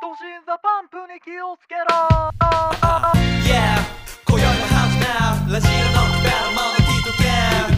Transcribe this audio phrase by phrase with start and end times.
[0.00, 1.84] 都心ザパンプに気をつけろ。
[3.44, 3.76] Yeah
[4.24, 7.76] 今宵も始まるラジオのくだらまのヒットゲーム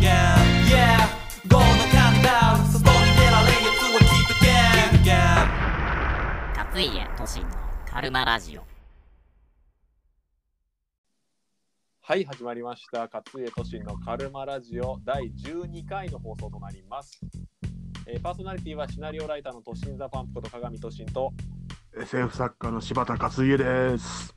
[0.70, 1.02] Yeah
[1.50, 5.10] ゴーのカーニバル外に出られんやつはきっとゲーム
[6.54, 7.48] 勝家都心の
[7.90, 8.62] カルマラジオ。
[12.02, 13.10] はい、始まりました。
[13.12, 15.00] 勝家都心のカルマラジオ。
[15.04, 17.20] 第12回の放送となります。
[18.06, 21.32] えーパーソナリティはシナリオライターの都心ザパンプこと鏡都心と、
[21.94, 24.34] SF 作家の柴田勝家です。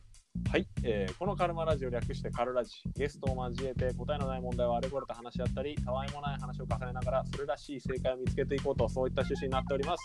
[0.51, 10.03] はい、えーこのカルマラジオ略してカルラジ、ゲストを交えて答えのない問題をあれこれと話し合ったり、たわいもない話を重ねながら、それらしい正解を見つけていこうと、そういった趣旨になっております。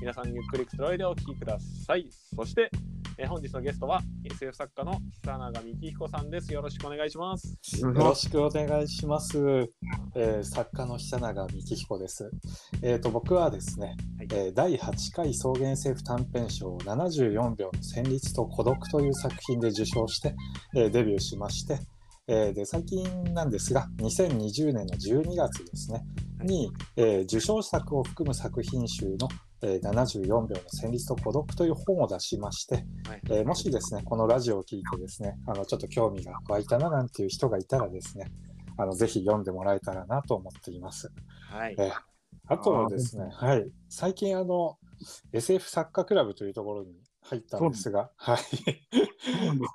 [0.00, 2.06] 皆さんゆっくりくつろいでお聞きください。
[2.10, 2.70] そして、
[3.18, 6.52] えー本日のゲストは SF 作家の久永幹彦さんです。
[6.52, 7.58] よろしくお願いします。
[7.80, 9.38] よろしくお願いします。
[10.14, 12.30] えー作家の久永幹彦です。
[12.82, 20.34] えー、と僕はですね、はいえー第8回草原 SF 短編賞74秒の旋律と孤独という作品で受賞して、
[20.74, 21.80] えーデビューしまして、
[22.28, 23.04] えーで最近
[23.34, 26.02] なんですが2020年の12月ですね
[26.42, 29.28] に、えー受賞作を含む作品集の
[29.62, 32.84] えー74秒の旋律と孤独という本を出しまして、はい
[33.30, 38.30] えーもしですね、このラジオを聞いてですね、あのちょっと興味が湧いたななんていう人がいたらですね、
[38.76, 41.12] あのぜひ読んでもらえたらなと思っています。
[41.50, 41.74] はい。
[41.78, 41.92] えー
[42.48, 44.76] あとですね、はい、最近あの
[45.32, 46.90] SF 作家クラブというところに
[47.24, 48.38] 入ったんですが、はい、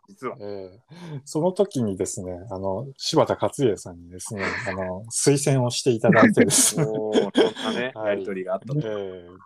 [0.07, 0.35] 実は。
[0.39, 0.69] えー
[1.25, 8.07] その時にですね、あの柴田勝家さんにですね、あの推薦をしていただいてですね、 おー、ね、はい。
[8.07, 8.73] やりとりがあったと。
[8.75, 8.79] え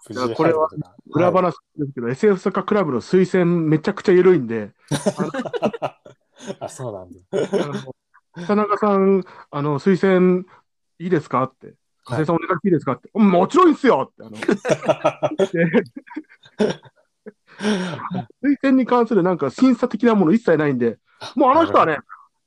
[0.09, 0.67] ーこれは
[1.11, 5.97] 裏話ですけど、SF 作家クラブの推薦めちゃくちゃ緩いんで、は
[6.51, 7.19] いあ、そうなんだ。
[8.47, 10.43] 田中さん、あの推薦
[10.99, 11.73] いいですかって、
[12.05, 14.37] 加瀬さんお願いしていいですかって、うんもちろんいいっすよってあの
[18.43, 20.97] 推薦に関するなんか審査的なもの一切ないんで、
[21.35, 21.97] もうあの人はね、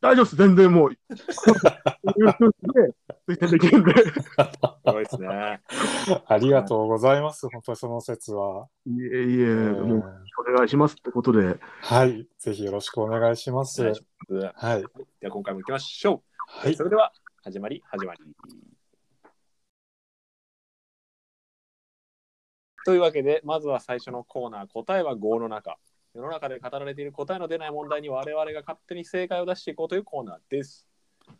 [0.00, 0.90] 大丈夫です、全然もう。
[3.26, 3.94] 推薦できるんで。
[3.96, 4.12] す
[4.84, 5.62] ごいですね。
[6.26, 7.48] ありがとうございます。
[7.48, 8.66] 本当にその説は。
[8.86, 12.28] いえいえ、えもうーお願いしますってことで、はい。
[12.38, 13.80] ぜひよろしくお願いします。
[13.80, 14.84] お願いしますはい。
[15.20, 16.20] では今回も行きましょう。
[16.46, 16.84] はいそ。
[16.84, 17.10] れでは
[17.42, 18.20] 始まり始まり。
[22.84, 25.78] というわけでまずは最初のコーナー答えは5の中。
[26.14, 30.86] 世の中で語られている答えの出ない問題に我々が勝手に正解を出していこうというコーナーです。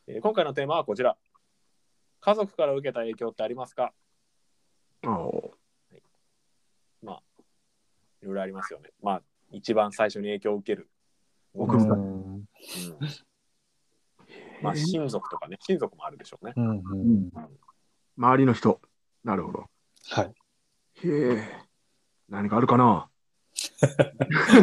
[0.09, 1.16] えー今回のテーマはこちら。
[2.21, 3.93] 家族から受けた影響ってありますか？
[5.03, 5.53] あの
[8.22, 8.91] いろいろありますよね。
[9.03, 10.88] まあ一番最初に影響を受ける。
[11.54, 12.44] 僕もうんうん
[14.62, 16.54] まあ親族とかね、親族もあるでしょうね。
[16.56, 17.31] うんうん
[18.16, 18.81] 周りの人。
[19.22, 19.66] なるほど。
[20.10, 20.34] はい。
[21.04, 21.42] へえ。
[22.28, 23.09] 何かあるかな？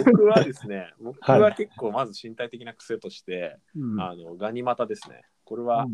[0.05, 5.23] 僕はですね、 僕はは結構まず身体的な癖として、うんあのガニ股ですね。
[5.43, 5.87] これは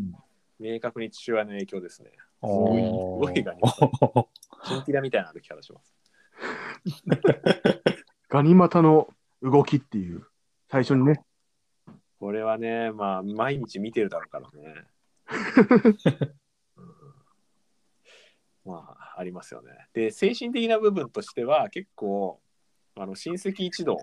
[0.58, 2.10] 明確に父親の影響ですね。
[2.10, 4.28] すごいガニ股。
[4.66, 5.94] チンピラみたいな歩き方します。
[8.28, 9.08] ガニ股の
[9.42, 10.26] 動きっていう、
[10.70, 11.24] 最初にね。
[12.18, 14.84] これはね、まあ、毎日見てるだろうからね。
[18.68, 19.88] うんまあ、ありますよね。
[19.94, 22.40] で、精神的な部分としては、結構、
[22.96, 23.98] あの親戚一同、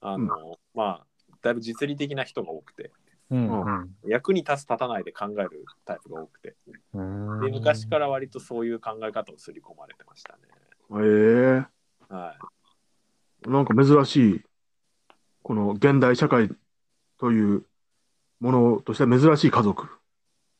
[0.00, 1.06] あの、まあ、
[1.42, 2.92] だいぶ実利的な人が多くて、
[3.30, 6.56] うんうん役に立つ立たないで考えるタイプが多くて、
[6.94, 10.42] うんで昔から割とそういう考え方を刷り込まれてましたね。
[11.02, 11.06] へ
[11.58, 11.66] え。
[12.08, 12.34] は
[13.46, 13.50] い。
[13.50, 14.42] なんか珍しい、
[15.42, 16.50] この現代社会
[17.18, 17.66] という
[18.40, 19.88] ものとしては珍しい家族。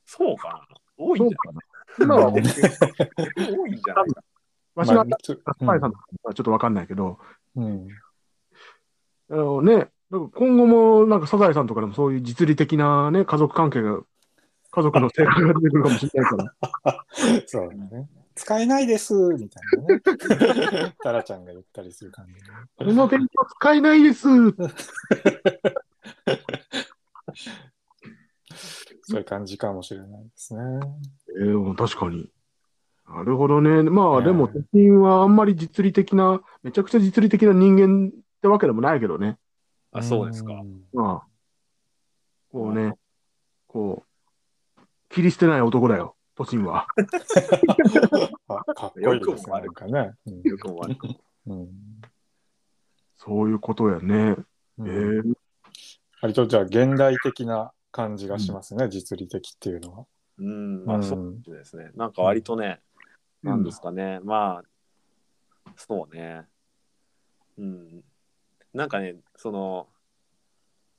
[0.04, 1.64] そうかな多いんじゃない？
[2.00, 4.22] 今は、多いんじゃないか
[4.74, 7.18] わしが、まあつスパイさんとかはちょっとわかんないけど、
[7.56, 7.88] うん
[9.30, 14.00] あのね、今後もなんかサザエさんとかでもそういう実利的なね、家族関係が、
[14.70, 17.04] 家族の生活が出てくるかもしれないから。
[17.46, 18.08] そうだね。
[18.34, 20.94] 使えないですみたいなね。
[21.02, 22.40] タラちゃんが言ったりする感じね。
[22.76, 23.26] この勉強
[23.58, 24.28] 使えないです。
[29.02, 30.62] そういう感じかもしれないですね。
[31.38, 32.28] えー、確かに。
[33.08, 33.82] なるほどね。
[33.82, 38.10] まあ、ねでも、都心はあんまり実利的な、めちゃくちゃ実利的な人間っ
[38.42, 39.38] てわけでもないけどね。
[39.92, 40.52] あ、そうですか。
[40.52, 41.28] んまあ、
[42.52, 42.94] こうね、
[43.66, 44.04] こ
[44.76, 46.86] う、切り捨てない男だよ、都心は。
[48.48, 49.52] あかっこいいですね。
[49.52, 50.12] なんかね。
[50.44, 51.20] よくも悪くも。
[51.46, 51.68] うんうん
[53.18, 54.36] そういうことやね。
[54.78, 55.34] えうんー、
[56.22, 60.06] 割とじゃあ現代的な感じがしますね、実利的っていうのは。
[60.38, 61.90] うん、まあうんそうですね。
[61.94, 62.80] なんか割とね、
[63.42, 64.18] うんなんですかね。
[64.24, 66.44] まあ、そうね。
[67.56, 68.04] うん。
[68.74, 69.88] なんかねその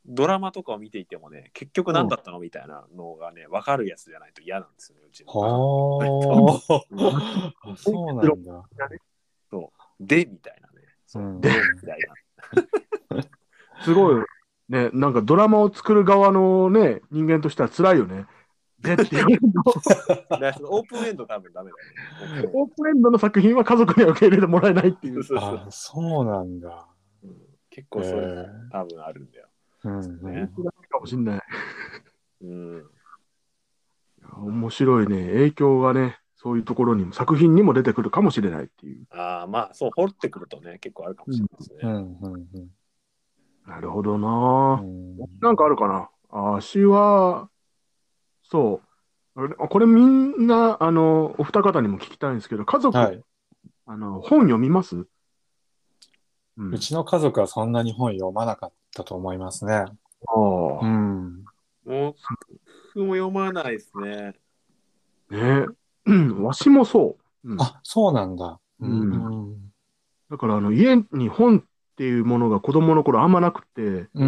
[0.06, 6.72] ドラマとかを見ていてもね結局何だったのみたいなのがね分かるやつじゃないと嫌なんですよねうちのは
[7.64, 7.76] あ。
[7.78, 8.70] そうなんだ。
[10.00, 12.00] でみたいなねそううんでみたい
[13.12, 13.24] な
[13.84, 14.24] すごい、
[14.70, 18.26] ね、なんかドラマを作る側のね、人間としては辛いよね。
[18.82, 19.64] でっていうの
[20.30, 21.72] だからそのオープンエンド多分ダメ
[22.24, 22.50] だよね。
[22.54, 25.24] オープンエンドの作品は家族には受け入れてもらえないっていう。
[25.24, 26.88] そうそうあ、そうなんだ。
[27.24, 27.36] うん
[27.72, 29.48] 結構そういうの多分あるんだよ。
[29.84, 30.50] うんうんね
[30.90, 31.42] かもしんない。
[32.42, 32.86] うん。
[34.38, 35.28] 面白いね。
[35.28, 39.06] 影響がね、そういうところにも、作品にも出てくるかもしれないっていう。
[39.12, 41.80] ああ、まあそう、掘ってくるとね、結構あるかもしれないですね。
[41.84, 42.70] うんうんうん
[43.68, 46.10] なるほどうな、んなんかあるかな
[46.58, 47.50] 足は、
[48.50, 48.82] そ
[49.36, 49.58] う。
[49.70, 53.24] これみんな、あの、お二方にも聞きたいんですけど、家族、はい。
[53.86, 55.06] あの、本読みます？
[56.58, 59.74] うんうちの家族はそんなに本読まなかったと思いますね。
[59.76, 59.88] ああ
[60.82, 61.46] うん。
[61.86, 62.16] もう、
[62.96, 64.36] 僕も読まないですね。
[65.30, 65.66] ね
[66.06, 67.52] うん、わしもそう。
[67.52, 68.60] うんあ、そうなんだ。
[68.82, 69.72] うんうん
[70.30, 71.64] だから、あの、家に本っ
[71.96, 74.26] ていうものが子供の頃あんまなくて、うんう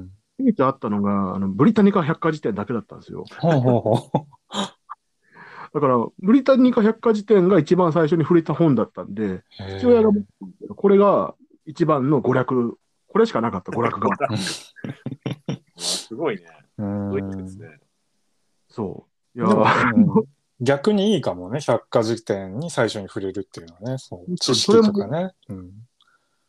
[0.00, 0.10] ん。
[0.38, 3.24] 唯一あったのが、あの、ブリタニカ百科事典だけだったんですよ。
[3.38, 4.26] ほうほうほ
[5.74, 9.44] だから、ブリタニカ百科事典が一番最初に触れた本だったんで、う。
[9.78, 11.34] 父親が持ってるんですけど、これが
[11.66, 14.16] 一番の娯楽、これしかなかった娯楽が。
[15.76, 16.42] すごいね。
[16.78, 17.78] うんそういうことですね。
[18.68, 19.38] そう。
[19.38, 19.48] いや
[20.60, 25.30] 逆にいいかもね、百科事典に最初に触れるっていうのはね、そう知識とかね。
[25.48, 25.70] うん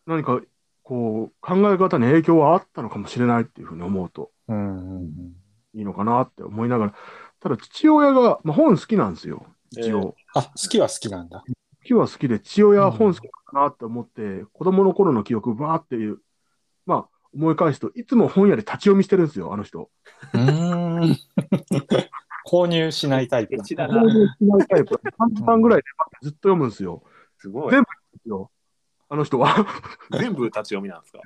[0.07, 0.41] 何か、
[0.89, 5.33] こう、考え方に影響はあったのかもしれないっていうふうに思うとうんうん
[5.75, 6.93] いいのかなって思いながら、
[7.39, 10.15] ただ父親が、まあ、本好きなんですよ、一応。
[10.33, 11.43] あ、好きは好きなんだ。
[11.47, 16.17] 好きは好きで、父親は本好きかなって思って、子供の頃の記憶、バーっていう、
[16.87, 19.91] まあ、思い返すといつも本屋で立ち読みしてるんですよ、あの人。
[20.33, 21.15] うーん。
[22.49, 23.57] 購入しないタイプ購。
[23.57, 24.95] 入しないタイプ。
[24.95, 25.83] 3時間ぐらいで
[26.23, 27.03] ずっと読むんですよ。
[27.37, 27.83] すごい全。
[28.25, 28.49] よ
[29.09, 29.65] あの人は。
[30.19, 31.19] 全部立ち読みなんですか？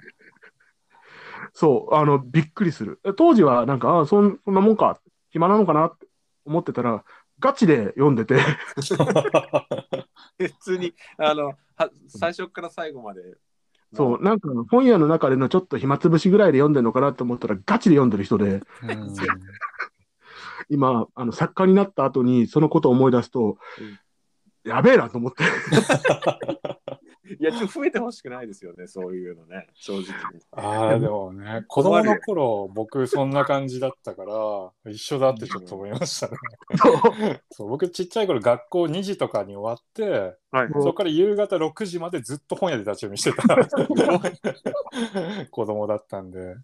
[1.54, 3.00] そう、あの、びっくりする。
[3.04, 5.00] え当時はなんか、あそんそんなもんか、
[5.30, 6.08] 暇なのかなって
[6.46, 7.04] 思ってたら、
[7.40, 8.40] ガチで読んでて、
[10.38, 13.22] 普通に、あの、は最初から最後まで。
[13.94, 19.14] そう、なんか本屋の中でのちょっと暇つぶしぐらいで読んでるのかなと思ったら、ガチで読んでる人で、うん
[20.70, 23.58] 今、あの作家になった後にそのことを思い出すと、
[24.64, 25.44] やべえなと思って。
[27.40, 30.42] いや、ちょっと増えてほしくないですよね、そういうのね、正直に。
[30.52, 36.38] ああ、でもね、子供の頃、僕そんな感じだったから、一緒だってちょっと思いましたね。
[37.52, 43.58] そう僕ちっちゃい頃学校2時とかに終わって、はいそこから夕方6時までずっと本屋で立ち読みしてた
[45.50, 46.56] 子供だったんで。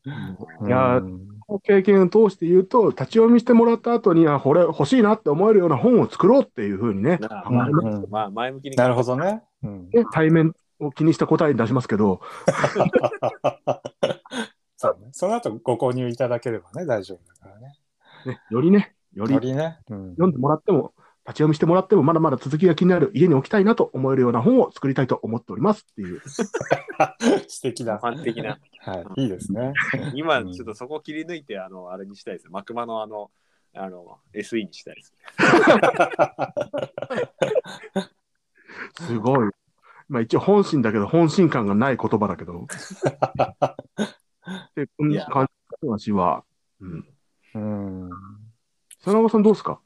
[0.67, 8.75] いやーうん経験を通して言うと、立ち読みしてもらった後に、あ、これ欲しいなって思えるような本を作ろうっていうふうにね、なあますうんまあ、前向きに。
[8.75, 9.41] なるほどね。
[9.63, 12.21] うんね対面を気にした答えに出しますけど、
[14.77, 15.09] そうね。
[15.11, 17.75] その後ご購入いただければね、大丈夫だからね。
[18.25, 19.79] ね、よりね、よりよりね。
[19.89, 20.93] うん読んでもらっても、
[21.29, 26.21] 立ち読みしてもらっても、まだまだ続きが気になる、家に置きたいなと思えるような本を作りたいと思っておりますっていう。
[27.47, 27.99] 素敵だ。
[28.01, 28.57] 一般的な。
[28.79, 29.73] はい、いいですね。
[30.15, 32.49] 今、うんちょっとそこを切り抜いて、あの、あれにしたいです。
[32.49, 33.29] マクマのあの、
[33.75, 35.13] あの、SE にしたいです。
[39.05, 39.49] すごい。
[40.07, 42.65] まあ一応本心だけど、本心感がない言葉だけど。
[44.75, 45.51] で、こんな感じ
[45.85, 46.43] の話は。
[46.81, 47.05] うん。
[47.53, 48.09] うん
[49.03, 49.79] 佐永さんどうですか？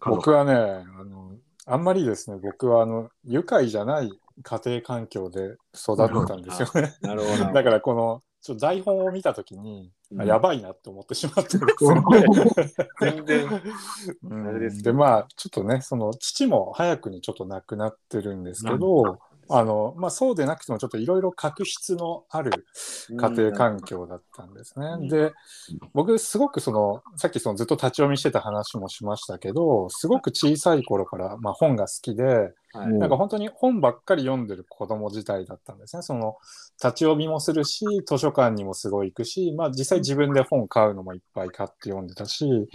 [0.00, 1.32] 僕はねあの、
[1.66, 4.10] あんまりですね、僕はあの愉快じゃない
[4.42, 6.94] 家庭環境で育ったんですよね。
[7.00, 7.44] なるほど。
[7.52, 10.20] だからこのちょ台本を見たときに、うん。
[10.20, 11.94] あやばいなって思ってしまってるんですよ。
[12.60, 12.72] ね。
[13.00, 13.62] 全然、
[14.24, 14.48] うん。
[14.48, 22.66] あれですねでまあちょっとねその父も早くにちょっと亡くなってるんですけどあの、まあ、そうでなくてもちょっといろいろ確執のある
[23.16, 24.86] 家庭環境だったんですね。
[24.86, 25.08] うん。
[25.08, 25.32] で
[25.92, 32.88] 僕すごくそのさっきそのずっと立ち読みしてた話もしましたけどすごく小さい頃から、まあ、本が好きではい。
[32.88, 32.94] う。
[32.94, 36.02] んなんか本当に本ばっかり読んでる子供自体だったんですね。
[36.02, 36.36] その
[36.82, 42.68] 立ち読みもするし図書館にもすごい行くし、まあ、実際自分で本買うのもいっぱい買って読んでたし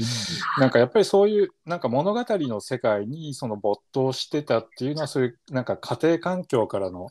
[0.57, 7.07] なんかやっぱりそういうなんか物語の世界にその没頭してたっていうのはそういうなんか家庭環境からの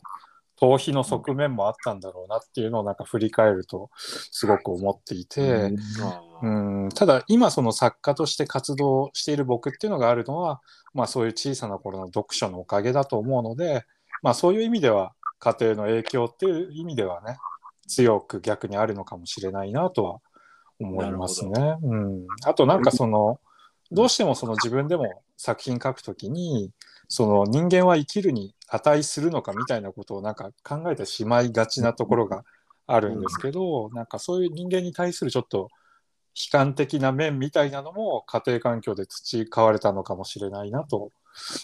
[0.61, 10.61] 逃避の側面もあったんだろうなっていうのをなんか振り返るとすごく思っていて、あうーん、ただ今その作家として活動している僕っていうのがあるのは、
[10.93, 13.85] まあ、そういう小さな頃の読書のおかげだと思うので、
[14.21, 17.37] まあ、そういう意味では家庭の影響っていう意味ではね
[17.87, 20.19] 強く逆にあるのかもしれないなとは
[20.79, 21.75] 思いますね。
[21.81, 23.39] うん、あとなんかその
[23.91, 26.71] どうしてもその自分でも作品書くときに
[27.07, 32.43] その人間は生きるに値するのかみたいなことをなんか考えてしまいがちなところが
[32.87, 35.69] あるんですけど、なんかそういう人間に対するちょっと
[36.35, 41.11] 悲観的な面みたいなのも家庭環境で培われたのかもしれないなと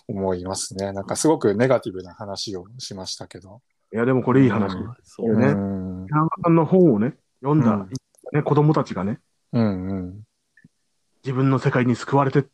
[0.07, 0.91] 思いますね。
[0.91, 3.61] なんかすごくネガティブな話をしましたけど。
[3.93, 4.75] いや、でもこれいい話。
[4.75, 7.89] うんそうねうん田中さんの本をね、読んだ、うん
[8.33, 9.19] ね、子供たちがね、
[9.53, 10.23] うんうん
[11.23, 12.45] 自分の世界に救われて、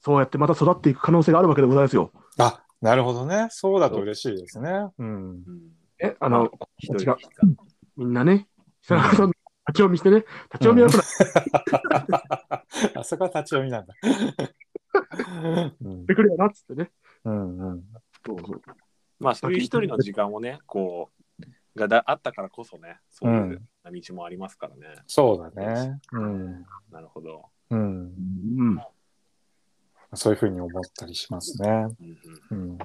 [0.00, 2.12] そうやってまた育っていく可能性があるわけでございますよ。
[2.38, 3.46] あなるほどね。
[3.48, 4.70] そうだと嬉しいですね。
[4.98, 5.06] うん。
[5.06, 5.42] うん
[5.98, 7.16] え、あの、一人違う
[7.96, 8.46] みんなね、
[8.82, 12.62] 久中さん、立ち読みしてね、立ち読みはよくない
[12.96, 13.94] あそこは立ち読みなんだ。
[15.80, 16.90] うんってくれよなっつってね。
[17.24, 17.84] うんうん
[18.26, 18.62] そうそう。
[19.18, 21.10] まあそういう一人の時間もね、こ
[21.40, 21.44] う、
[21.78, 23.62] がだあったからこそね、そういう
[23.92, 24.96] 道もありますからね。
[25.06, 26.00] そうだね。
[26.12, 27.46] うんなるほど。
[27.70, 28.12] うん、
[28.58, 28.78] うん。
[30.16, 31.88] そういうふうに思ったりしますね。
[32.50, 32.78] うん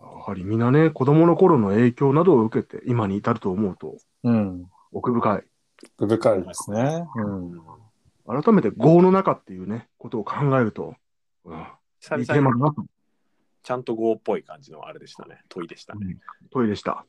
[0.00, 5.42] やはりみんなね、子供の頃の影響などを受けて、今に至ると思うと、うん、奥深い。
[5.98, 7.04] 奥深いですね。
[7.16, 7.62] うん
[8.24, 10.94] 改めて、業の中っていうね、ことを考えると、
[11.44, 12.84] うん、いいテー久々にマだなと、
[13.64, 15.40] ちゃんと GO っぽい感じのあれでしたね。
[15.48, 16.18] 問いでしたね。
[16.50, 17.04] 問いでした。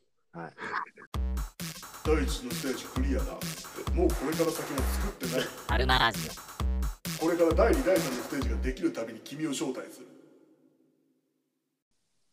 [2.04, 3.24] 第一のステージクリアだ
[3.94, 6.18] もうこれから先も作ってないカルマラジ
[6.50, 6.53] オ
[7.24, 10.06] これから第2第3のステージができるたびに君を招待する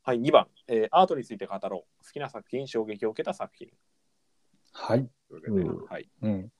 [0.03, 2.05] はい、2番、えーアートについて語ろう。
[2.05, 3.71] 好きな作品、衝撃を受けた作品。
[4.73, 5.09] はい。
[5.29, 6.09] うんはい。
[6.23, 6.51] うん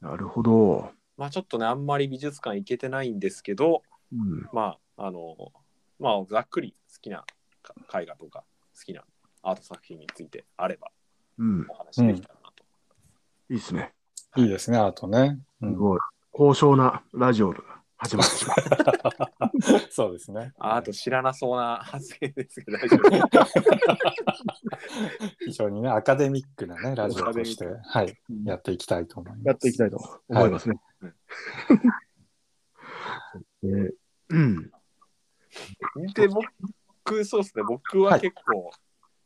[0.00, 0.92] なるほど。
[1.18, 4.48] まあちょっとね、あんまり美術館行けてないんですけど、うん。
[4.50, 5.52] まあ、あの、
[5.98, 7.26] まあ、ざっくり好きな
[7.62, 8.44] か絵画とか、
[8.74, 9.04] 好きな
[9.42, 10.90] アート作品についてあれば、
[11.36, 11.66] うん。
[11.68, 12.64] お話できたらなと。
[13.50, 13.92] いいですね。
[14.36, 15.38] いいですね、あとね。
[15.60, 16.00] うん、すごい。
[16.32, 17.60] 高尚なラジオが
[17.98, 18.58] 始まってしまう。
[19.92, 20.52] そうですね。
[20.58, 23.46] ああと知らなそうな発言ですけど、大丈夫ですか
[25.38, 29.46] 非常にね、アカデミックなね、ラジオとして、はい、やっていきたいと思います。
[29.46, 29.98] やっていきたいと
[30.28, 30.80] 思いますね。
[31.00, 31.12] はい
[33.64, 33.92] えー
[34.30, 34.70] うん。
[36.14, 38.70] で、僕、そうですね、僕は結構、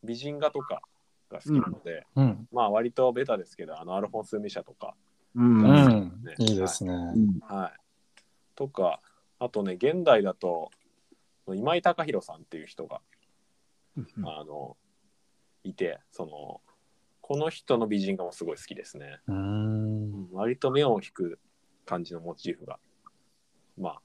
[0.02, 0.82] 美人画とか
[1.30, 2.48] が好きなので、うん。
[2.52, 4.94] まあ、割とベタですけど、あの、アルフォンス・ミシャとか、
[5.36, 5.60] うん。
[5.60, 6.24] ううんん。
[6.38, 6.92] いいですね。
[7.42, 7.80] はい。
[8.54, 9.00] とか、
[9.38, 10.70] あとね、現代だと、
[11.46, 13.00] 今井貴弘さんっていう人が、
[14.24, 14.76] あの、
[15.62, 16.60] いて、その、
[17.20, 19.20] この人の美人画もすごい好きですね。
[19.26, 20.28] うーん。
[20.32, 21.38] 割と目を引く
[21.84, 22.78] 感じのモチーフが、
[23.78, 24.02] まあ、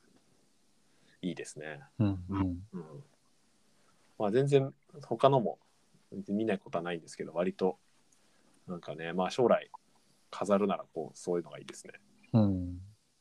[1.21, 1.81] いいですね。
[1.99, 2.23] うん。
[2.29, 2.67] うん。
[2.73, 3.03] うん。
[4.17, 4.73] まあ、全然、
[5.03, 5.59] 他のも、
[6.11, 7.79] 全然見ないことはないんですけど、割と、
[8.67, 9.69] なんかね、まあ、将来、
[10.31, 11.93] 飾るなら、こう、そういうのがいいですね。
[12.33, 12.79] うん。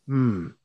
[0.09, 0.57] うん。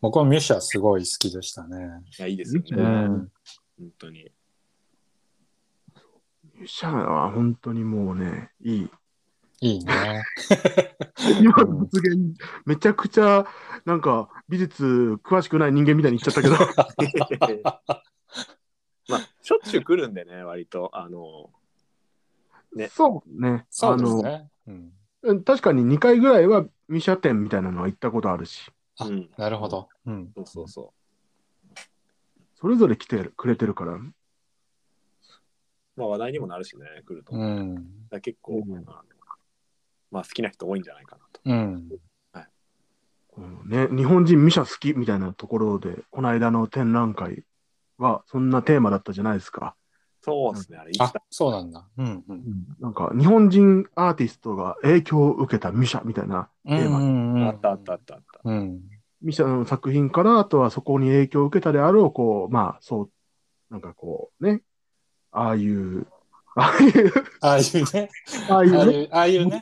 [0.00, 1.76] 僕もミュシャすごい好きでしたね。
[2.18, 2.66] いや、いいですよね。
[2.70, 3.32] ううん。
[3.78, 4.30] 本当に。
[6.66, 8.90] シャアは本当にもうね、いい。
[9.60, 10.22] いいね。
[11.40, 13.44] 今の発言、めちゃくちゃ、
[13.84, 16.54] なんか、美術詳しくない人間みたいに言っちゃったけど、
[19.08, 21.50] まあ、しょっちゅう来るんでね、割と、あの、
[22.74, 23.66] ねそうね。
[23.70, 24.50] そうですあね。
[24.66, 24.92] うん。
[25.22, 29.88] の、確かに2回ぐらいはミシャ店みたいなのは行ったことあるし、あうん、なるほど。
[30.06, 30.32] うん。
[30.34, 30.94] そうそうそ
[32.60, 34.14] それぞれ来てくれてるから、う。
[35.96, 37.36] まあ、話題にもなるしね、来ると。
[37.36, 37.86] うん。
[38.10, 38.84] ら結構、うん
[40.10, 41.40] まあ、好きな人多いんじゃないかなと。
[41.44, 41.88] うん。
[43.38, 47.44] このね、日本人ミシャ好きみたいなところで、この間の展覧会
[47.96, 49.76] はそんなテーマだったじゃないですか。
[50.20, 51.86] そうですね、あれ、あだ、そうなんだ。
[51.96, 52.24] うん。
[52.28, 52.42] うん。
[52.80, 56.98] なんか、日本人アーティストが影響を受けたミシャみたいなテーマ。
[56.98, 58.40] うんあったあったあったあった。
[58.44, 58.80] うん。
[59.22, 63.10] ミシャの作品から、あとはそこに影響を受けたであろう、こう、まあ、そう、
[63.70, 64.62] なんかこう、ね、
[65.30, 66.06] ああいう、
[66.56, 68.10] ああいう、ああいうね。
[68.48, 69.56] ああいうね、ああいう、ね。
[69.56, 69.60] っ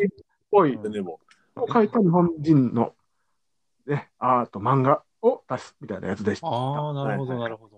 [0.51, 1.21] ぽいうんでも、
[1.57, 2.95] を描いた日本人の、
[3.87, 6.47] ね、アート、漫画を出すみたいなやつでした。
[6.47, 7.77] ああ、なるほど、ないるほど。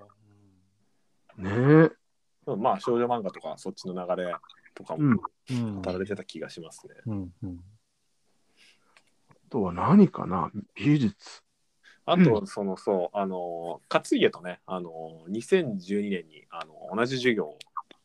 [1.39, 1.51] ね
[1.85, 1.98] え。
[2.49, 4.35] でもまあ、少女漫画とか、そっちの流れ
[4.75, 5.83] とかうんもうん。
[5.83, 6.95] 語られてた気がしますね。
[7.07, 7.33] うん。
[7.43, 7.61] うん。
[9.31, 10.50] あとは何かな？
[10.75, 11.43] 美術。
[12.07, 17.59] あと、その、そう、あの、勝家とね、あの、2012年に、あの、同じ授業を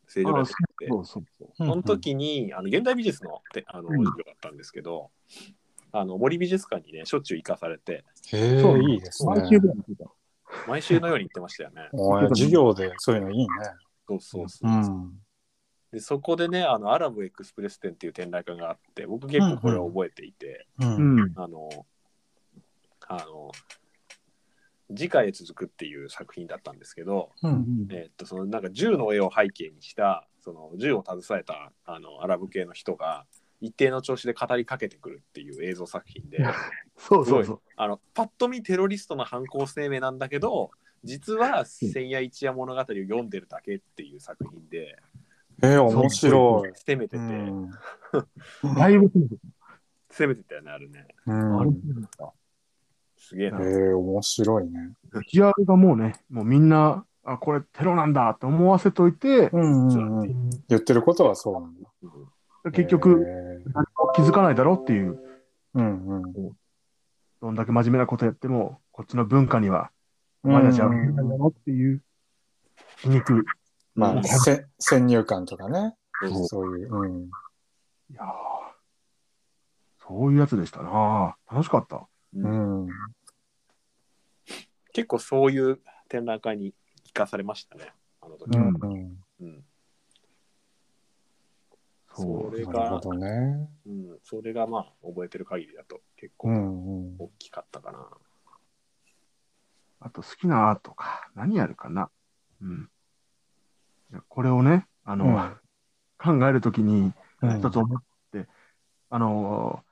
[0.08, 1.48] 正常でやってて、そうそうそう。
[1.54, 5.10] そその時に、あの現代美術のてあのうん授業だったんですけど、
[5.92, 9.32] あの森美術館にね、しょっちゅう行かされて、そういいですね
[10.66, 10.82] 毎。
[10.82, 11.88] 週のように行ってましたよね。
[12.34, 13.46] 授業でそういうのいいね。
[14.06, 14.70] そうそうそう。
[14.70, 15.12] うん。
[15.92, 20.86] でそこでねあのアラブエクスプレス展っていう展覧会があって僕結構これを覚えていて、う。
[20.86, 21.32] うんん。
[21.36, 21.68] あの
[23.06, 23.52] あの
[24.88, 27.86] 次回へ続くっていう作品だったんですけど、うん。
[27.90, 33.24] えーっとそのなんか銃の絵を背景にしたその銃を携えたあのアラブ系の人が
[33.60, 36.44] 一定の調子で語りかけてくるっていう映像作品で
[36.98, 37.60] そうそうそう。
[37.76, 40.70] あのパッと見テロリストの犯行声明なんだけど
[41.04, 44.98] 実は千夜一夜物語を読んでるだけっていう作品で
[45.62, 46.72] えー、面白い。
[46.74, 47.70] 攻めてて、うん。
[48.76, 49.36] だいぶ攻めて
[50.10, 51.78] 攻めてたよねあれねうん
[53.16, 54.92] すげえな、えー、面白いね。
[55.12, 60.50] ビジュアルがもうね、もうみんな、あ、これテロなんだって思わせといて、うんうんうん。
[60.68, 62.70] 言ってることはそうなんだ。
[62.70, 63.84] 結局、えー
[64.14, 65.18] 気づかないだろうっていう、
[65.74, 66.52] うんうん。
[67.40, 69.90] どんだけ真面目なことやっても、こっちの文化には、
[70.44, 72.02] お前たちはだろっていう、
[72.98, 73.44] 皮肉。
[73.94, 75.96] まあ、うんせ先入観とかね。
[76.48, 76.94] そういう。
[76.94, 77.30] うん。
[78.10, 78.26] いやー
[80.06, 82.06] そういうやつでしたな楽しかった。
[82.34, 82.88] うん。
[84.92, 86.74] 結構そういう展覧会に
[87.08, 89.18] 聞かされましたねあの時、ううんん。
[89.40, 89.64] うん
[92.16, 93.68] それなるほが、どね。
[93.86, 96.48] うん、それがまあ覚えてる限りだと結う構。
[97.18, 98.08] 大きかったかな、
[100.04, 101.30] あと好きなアートか。
[101.34, 102.10] 何やるかな。
[102.60, 102.90] うん。
[104.28, 105.56] これをね、あの、うん
[106.16, 108.46] 考えるときに、うん一つ思って、
[109.10, 109.82] あの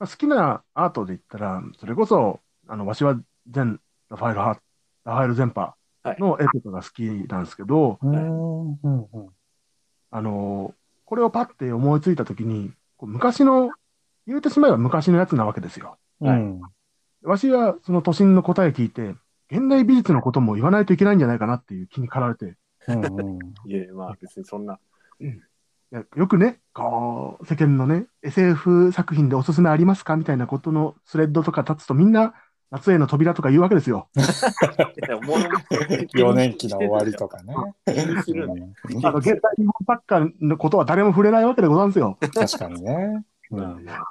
[0.00, 4.58] ー好きなアートで言ったら、それこそ、あの、わしは全ラファエルハ
[5.04, 5.74] ラファエル全波
[6.18, 9.28] の絵とかが好きなんですけど、うんうんうん。
[10.10, 13.70] あのーこれをパッて思いついたときに、こう昔の、
[14.26, 15.98] 言うてしまえば昔のやつなわけですよ。
[16.20, 16.60] うん。
[17.22, 19.14] わしはその都心の答え聞いて、
[19.50, 22.56] 現代美術のことも言わないといけないんじゃないかなっていう気に駆られて、
[22.88, 23.38] うんうん。
[23.70, 24.78] いえまあ別にそんな
[25.20, 32.34] いやよくね、こう、世間のね、SF 作品でおすすめありますかみたいなことのスレッドとか立つとみんな
[32.70, 34.08] 夏への扉とか言うわけですよ。
[34.14, 34.20] い
[35.10, 37.52] やもう4年期の終わりとかね。
[37.56, 42.16] あの、現代日本作家のことは誰も触れないわけでございますよ。
[42.20, 43.24] 確かにね。
[43.50, 44.06] うまあんまあ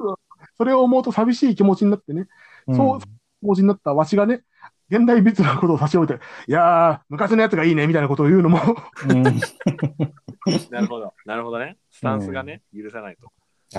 [0.57, 2.27] それを思うと寂しい気持ちになってね、
[2.67, 3.07] そう気
[3.41, 4.43] 持ちになったわしがね、
[4.89, 8.59] 現代美術のことを差し置いて、いやー、昔のやつがいいね、みたいなことを言うのも、
[9.07, 9.23] うん。
[10.71, 13.31] なるほどなるほどねスタンスがね、許さないと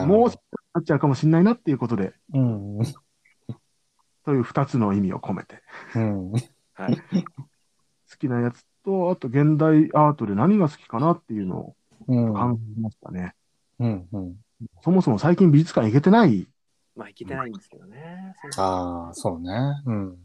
[0.07, 0.31] もう
[0.75, 2.79] なっちゃうかもしれないなっていうことで、うん。
[4.25, 5.63] という二つの意味を込めて。
[5.97, 6.33] 好
[8.19, 12.33] きなやつと、あと現代アートで何が好きかなっていうのをうん。
[12.33, 13.35] 考えましたね。
[13.79, 14.09] うん。
[14.13, 14.37] うん。
[14.83, 16.47] そもそも最近美術館行けてない。
[16.97, 19.51] まあいけてないんですけどねああ、そうね。
[19.87, 20.19] うん。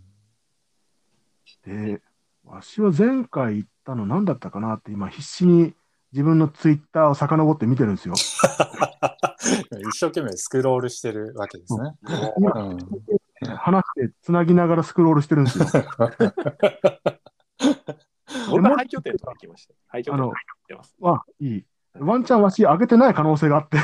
[1.65, 2.01] で、
[2.43, 5.73] わしは前回行ったの何だったかなって今必死に
[6.11, 8.13] 自分のツイッターを遡って見てるんですよ。
[8.17, 8.21] 一
[9.99, 11.91] 生懸命スクロールしてるわけですね。
[12.37, 12.77] 今うん。
[13.57, 15.65] 話してつなぎながらスクロールしてるんですよ。
[18.49, 20.31] 僕は廃墟店とか行きました廃墟店行っ
[20.67, 21.65] てますわ、いい。
[21.97, 23.77] ワンチャンわし上げてない可能性があって、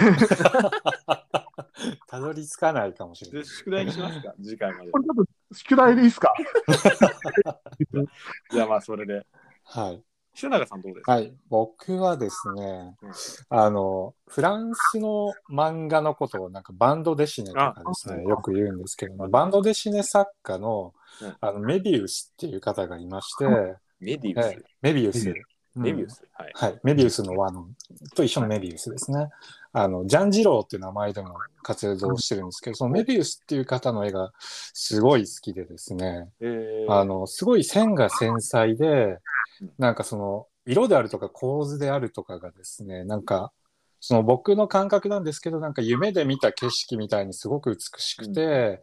[2.07, 3.43] たどり着かないかもしれない。
[3.43, 4.33] で宿題にしますか？
[4.43, 6.33] 次回までこれちょっと宿題でいいですか？
[8.51, 9.25] じゃあまあそれで。
[9.63, 10.03] はい。
[10.41, 11.33] 塩永さんどうですか、はい。
[11.49, 21.35] 僕はですねうん、あの、フランスの漫画のことをなんかバンドデシネとかですあね、よく言うんですけども、バンドデシネ作家のうん。
[21.39, 23.45] あのメビウスっていう方がいまして、
[23.99, 25.33] メディウス、はいメビウス。
[25.75, 26.15] メビウス。
[26.15, 26.79] ス、はいはい。
[26.83, 27.67] メビウスの輪の
[28.15, 29.29] と一緒のメビウスですね。
[29.73, 39.19] あの、ジャンジローっていう名前でも活動してるんですけど、そのメビウスっていう方の絵がすごい好きでですね、えーあの、すごい線が繊細で
[39.61, 43.51] うん、なんかその、色であるとか構図であるとかがですね、なんか、
[44.01, 48.81] その僕の感覚なんですけど、なんか夢で見た景色みたいにすごく美しくて、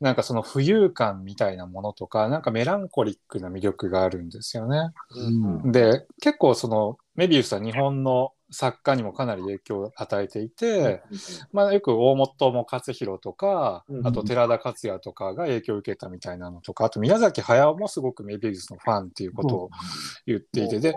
[0.00, 4.90] なんかその浮遊感みたいなものとか、なんかメランコリックな魅力があるんですよね。
[5.14, 11.02] うんで、結構そのメビウスは日本の作家にもかなり影響を与えていて、
[11.52, 19.70] まあ、よく大本勝弘とかう、んあと寺田克也とかが影響を受けたみたいなのとか、あと宮崎駿もすごくメビウスのファンっていうことを
[20.26, 20.94] 言っていて、で、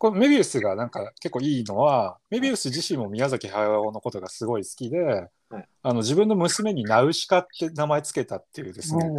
[0.00, 9.10] これメビウスがなんか結構いいのは、メビウス自身も宮崎駿のことがすごい好きで、はいあの自分の娘にナウシカって名前つけたっていうですね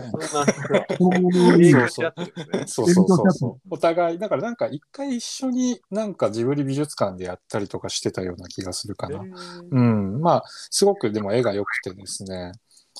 [2.67, 3.67] そうそうそうそう。
[3.69, 9.23] お互い、だからなんか一回一緒になんかジブリ美術館でやったりとかしてたような気がするかな。
[9.71, 10.21] うん。
[10.21, 12.53] まあ、すごくでも絵が良くてですね。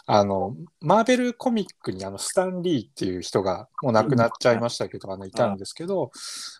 [0.06, 6.12] あの、マーベルコミックにあの、スタン・リーっていう人がもう亡くなっちゃいましたけど、あの、いたんですけど、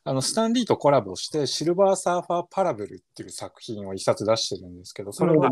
[0.04, 5.50] あの、スタン・リーとコラボして、シルバーサーファー・パラブルっていう作品を一冊出してるんですけど、それは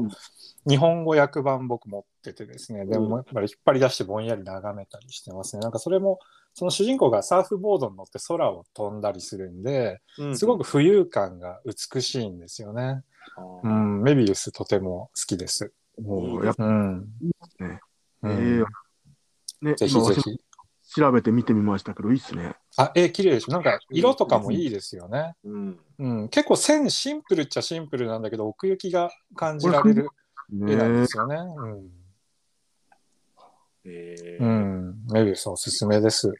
[0.68, 5.62] 日本語訳版僕持っててですね、でもやっぱり引っ張り出してぼんやり眺めたりしてますね。
[5.62, 6.20] なんかそれも、
[6.54, 10.02] その主人公がサーフボードに乗って空を飛んだりするんで、
[10.36, 13.02] すごく浮遊感が美しいんですよね。
[13.64, 15.72] うん、メビウスとても好きです。
[16.02, 17.02] もうやっぱうん。
[17.60, 17.80] ね。
[18.24, 18.66] うんええ
[19.62, 20.40] ね、ぜひぜひ。
[20.92, 22.56] 調べて見てみましたけど、いいっすね。
[22.78, 23.52] あ、え、綺麗でしょ？
[23.52, 25.36] なんか色とかもいいですよね。
[25.44, 25.80] うん。
[26.00, 30.10] うん、結構線シンプルっちゃシンプルなんだけど、奥行きが感じられる
[30.50, 31.36] 絵なんねですよね。
[31.36, 31.92] うん。
[33.86, 35.04] えーうん。
[35.12, 36.34] メビウスおすすめです。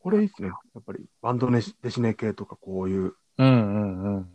[0.00, 0.48] これいいっすね。
[0.48, 4.30] やっぱりバンドネシデシネ系とかこういううんうんうん。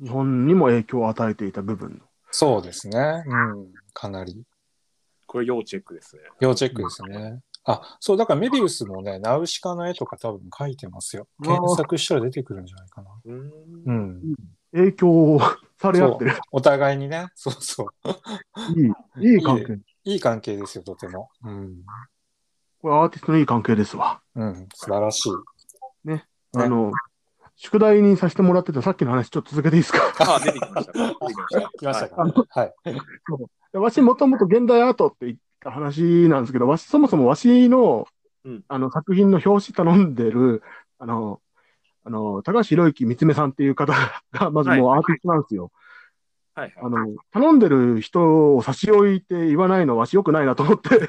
[0.00, 1.98] 日本にも影響を与えていた部分の。
[2.36, 3.22] そうですね。
[3.28, 3.68] うん。
[3.92, 4.42] かなり。
[5.28, 6.22] これ要チェックですね。
[6.40, 7.38] 要チェックですね。
[7.64, 11.28] あ、そう、だからメビウスもね、ナウシカの絵とか多分描いてますよ。
[11.44, 13.10] 検索したら出てくるんじゃないかな。
[13.24, 14.34] うーんうん。
[14.72, 15.40] 影響を
[15.78, 16.32] され合ってる。
[16.50, 18.10] お互いにね、そうそう。
[19.20, 19.78] いい、いい関係。
[20.02, 21.30] いい関係ですよ、とても。
[21.44, 21.84] うん。
[22.82, 24.20] これアーティストのいい関係ですわ。
[24.34, 26.08] うん、素晴らしい。
[26.08, 26.90] ねあの、
[27.56, 30.00] 宿題にさせてもらってたさっきの話ちょっと続けていいですか？
[30.36, 30.92] あ、出てきました。
[30.98, 31.70] 出てきました。
[31.78, 32.28] 来ましたか、は
[32.64, 32.98] いは
[33.74, 33.76] い。
[33.78, 38.06] わしもともと現代アートって言った話なんですけど、わし、そもそもわしの、
[38.44, 40.62] うんあの作品の表紙頼んでる、
[40.98, 41.40] あの、
[42.04, 43.94] あの、高橋博之三つ目さんっていう方
[44.32, 45.70] が、 まずもうアーティストなんですよ。
[46.54, 51.08] はいあの、頼んでる人を差し置いて言わないのはわし良くないなと思って。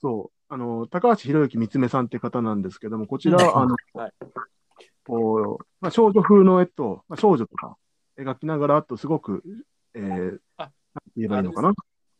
[0.00, 0.35] そう。
[0.48, 4.12] あの、高橋博之三つ目さんって方なんですけども、こちら、あの、はい
[5.08, 7.76] こう、まあ、少女風の絵と、まあ、少女とか
[8.18, 9.44] 描きながら、あとすごく、
[9.94, 10.70] えー、なんてあ
[11.16, 11.72] 言えばいいのかな？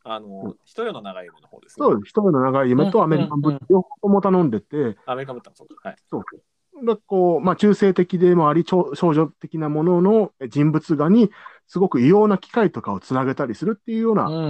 [0.04, 1.84] あの、一夜の長い夢の方ですね。
[1.84, 2.10] そうです。
[2.10, 5.88] 一人の長い夢とアメリカンブッ両方とも頼んでて、アメリカンブッダもそうか？
[5.88, 5.98] はい。
[6.08, 6.86] そう。
[6.86, 11.32] だこう、まあ、中性的でもあり、超少女的なものの人物画に、
[11.66, 14.44] すごく異様な機械とかをつなげたりするっていうよううんなうんう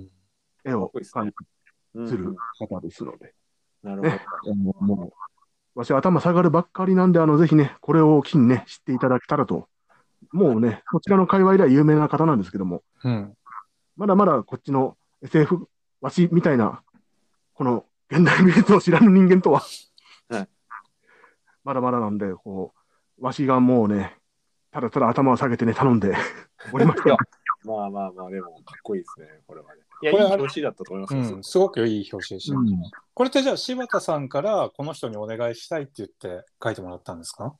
[0.00, 0.08] ん。
[0.64, 0.90] 絵を
[2.06, 3.34] する方ですので。
[3.82, 4.54] なるほど。
[4.54, 5.12] ねもう、もう
[5.78, 9.68] わし頭下がるばっかりなんで、あの、ぜひね、これを機にね、知っていただけたらと。
[10.32, 13.34] もうね、こちらの界隈では有名な方なんですけども、うん。
[13.96, 15.68] まだまだこっちの SF、
[16.00, 16.82] わしみたいな、
[17.54, 19.60] この現代美術を知らぬ人間とは、
[20.30, 20.48] はい
[21.64, 22.72] まだまだなんで、こ
[23.18, 24.16] う、わしがもうね、
[24.70, 26.14] ただただ頭を下げてね、頼んで
[26.72, 27.10] おりました。
[27.64, 29.82] まあまあまあ、でも、かっこいいですね、これはね。
[30.02, 31.36] いや、いい表紙だったと思いますよ。
[31.36, 32.58] うん、すごくいい表紙でした。
[32.58, 32.68] うん
[33.14, 37.52] これってじゃあ柴田さんからこの人にお願いしたいって言って書いてもらったんですか？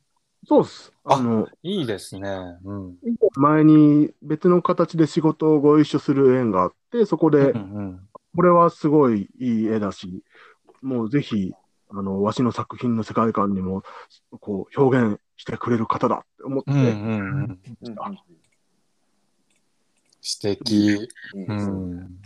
[0.47, 0.93] そうっす。
[1.03, 2.29] ああの、いいですね。
[2.63, 2.97] うん。
[3.35, 10.23] 前に別の形で仕事をご一緒する縁があって、そこでう、んこれはすごいいい絵だし、
[10.81, 11.51] もうぜひ、
[11.89, 13.83] あの、わしの作品の世界観にも、
[14.39, 17.59] こう、表現してくれる方だって思って、うん。
[20.21, 21.09] 素敵。
[21.33, 22.19] うん。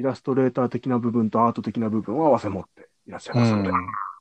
[0.00, 3.70] イラストレーター的な部分とアート的な部分を合わせ持っていらっしゃいうますので、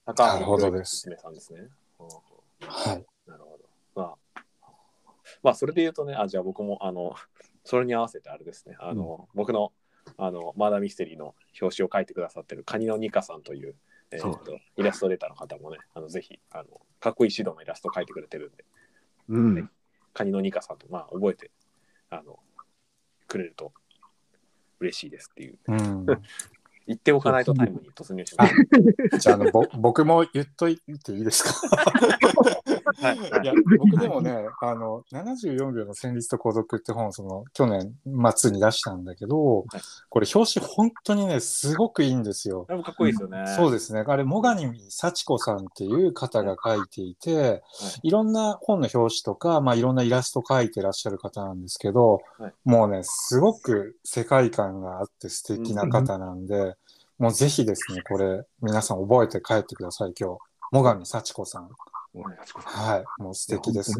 [0.05, 1.61] 高なるほどです娘さんですね。
[1.99, 2.07] うん
[2.67, 3.05] はい。
[3.25, 3.63] なるほど。
[3.95, 4.41] まあ、
[5.41, 7.15] まあ、それで言うとね、あ、じゃあ僕も、あの、
[7.63, 9.71] それに合わせてあれですね、あの、僕の、
[10.17, 13.75] あの、マーダーミステリーの表紙を書いてくださってるカニのニカさんという、
[14.11, 16.65] えーとイラストレーターの方もね、あのぜひあの、
[16.99, 18.65] かっこいい指導のイラストを描いてくれてるんで、
[19.29, 19.71] うん。
[20.13, 21.51] カニのニカさんと、まあ、覚えて、
[22.09, 22.39] あの、
[23.27, 23.71] くれると
[24.79, 26.05] 嬉しいですっていう、うん。
[26.89, 28.53] 言っておかないとタイムに突入します。
[29.19, 31.53] じゃああのぼ、 僕も言っといていいですか？
[33.01, 37.93] はいいや、僕でもね、あの、74秒の旋律と孤独って本をその、去年
[38.35, 42.65] 末に出したんだけど、はいこれ表紙本当にね、すごくいいんですよ。
[42.67, 43.43] でもかっこいいですよね。
[43.55, 44.03] そうですね。
[44.05, 47.61] あれ、最上幸子さんっていう方が書いていて、
[48.01, 56.75] いろんな本の表紙とか、まあ、いろんなイラスト書いてらっしゃる方なんですけど、はいもうね、すごく世界観があって素敵な方なんで、
[57.19, 60.39] もうぜひですね、これ、皆さん覚えて帰ってください、今日。
[60.71, 61.69] 最上幸子さん。
[62.13, 63.93] はい、もう素敵です。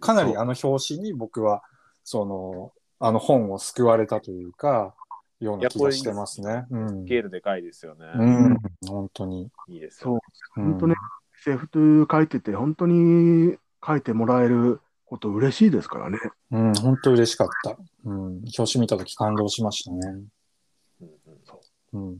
[0.00, 1.62] かなりあの表紙に僕は、
[2.02, 4.94] その、あの本を救われたというか、
[5.38, 6.66] ような気がしてますね。
[6.70, 7.06] うんス。
[7.06, 8.06] ケールでかいですよね。
[8.16, 8.58] うん、
[8.88, 9.48] 本当に。
[9.68, 10.20] いいですよ
[10.56, 10.66] そうね。。
[10.66, 10.94] うん本当ね、
[11.46, 16.18] SF と書いてて、本当に書いてもらえること嬉しいですからね。
[16.50, 17.76] うん、本当嬉しかった。
[18.04, 18.16] うん、
[18.58, 20.24] 表紙見たとき感動しましたね。
[21.92, 22.18] うんうんうん。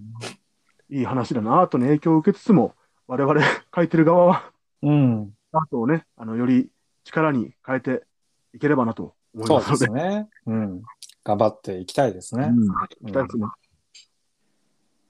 [0.97, 2.75] いい話だな、アートに影響を受けつつも、
[3.07, 3.41] 我々
[3.75, 4.53] 書いてる側は、
[4.83, 6.71] うん、アートをね、あの、より
[7.05, 8.07] 力に変えて
[8.55, 10.29] いければなと思いそうますので、ですね。
[10.47, 10.83] うん。
[11.25, 12.45] 頑張っていきたいですね。
[12.45, 12.67] うん。
[12.67, 13.47] 行きたいですね。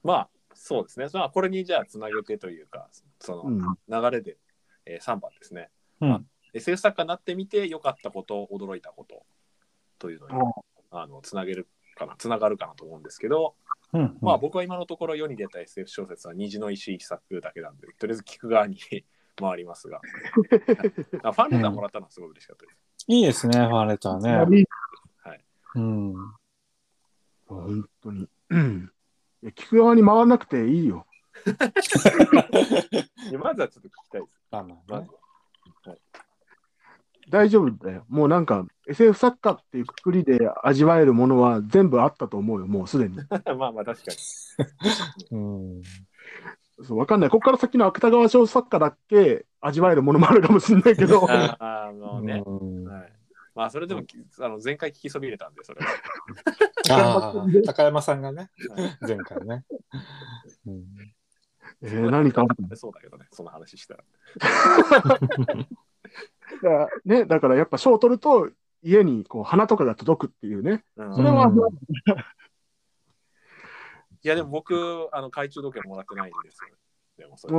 [0.03, 1.07] まあ、そうですね。
[1.13, 3.59] まあ、これにじゃあつなげてというか、そのうん。
[3.59, 4.37] 流れで、
[4.85, 5.69] えー3番ですね。
[6.01, 6.27] うん。
[6.53, 9.23] SF 作家になってみて良かったこと、驚いたこと
[9.99, 10.33] というのに、
[10.91, 13.55] あのつなげるかな、つながるかなと思うんですけど、
[13.93, 14.17] うん。
[14.21, 18.77] まあ僕は今のところ世に出た SF 小説は虹の石一作だけなんで、とりあえず聞く側に
[19.39, 20.01] 回りますが、
[21.23, 22.77] あファンレターもらったのはすごい嬉しかったです。
[23.07, 24.57] いいですね、ファンレターね。
[24.57, 24.65] いい
[25.23, 25.43] はい。
[25.75, 26.13] うん。
[27.47, 28.29] 本当に。
[28.49, 28.91] うん。
[29.43, 31.05] いや聞く側に回らなくていいよ。
[33.31, 34.39] でまずはちょっと聞きたいです。
[34.51, 35.09] まあまあねまず。
[35.89, 35.95] は。
[37.31, 38.05] 大丈夫だよ。
[38.09, 43.15] もうなんか SF 作家っていうくくりで味わえるものは全部あったと思うよ、もうすでに。
[43.57, 44.17] まあまあ確かに。
[45.31, 45.81] うん。
[46.83, 47.29] そうわかんない。
[47.29, 51.25] ここから先の芥川賞作家だっけ味わえるものもあるかもしれないけど。
[51.31, 52.43] ああ、もうね。
[52.45, 53.13] うんはい。
[53.55, 54.03] まあそれでも、
[54.39, 55.87] あの前回聞きそびれたんで、それは。
[56.89, 58.49] ああ、高山さんがね、
[59.01, 59.65] 前回ね。
[60.65, 60.83] うん
[61.83, 64.03] えー何かそうだけどね、その話したら。
[66.63, 68.49] だからね、だからやっぱ賞を取ると
[68.83, 70.83] 家にこう花とかが届くっていうね。
[70.97, 71.57] うんそれは、う ん
[74.23, 76.75] いや、でも僕、あの懐中時計もらってないんですよ。
[77.17, 77.55] でもそれ。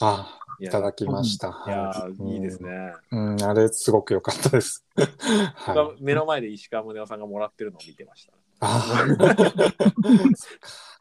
[0.00, 1.64] ああ、いただきました。
[1.66, 2.62] いやはいー、いいです。
[2.62, 2.70] ね。
[3.12, 4.84] うん、うんあれすごく良かったです。
[4.96, 8.32] は目の前で石川宗男さんがもらってるのを見てました。
[8.60, 9.04] あ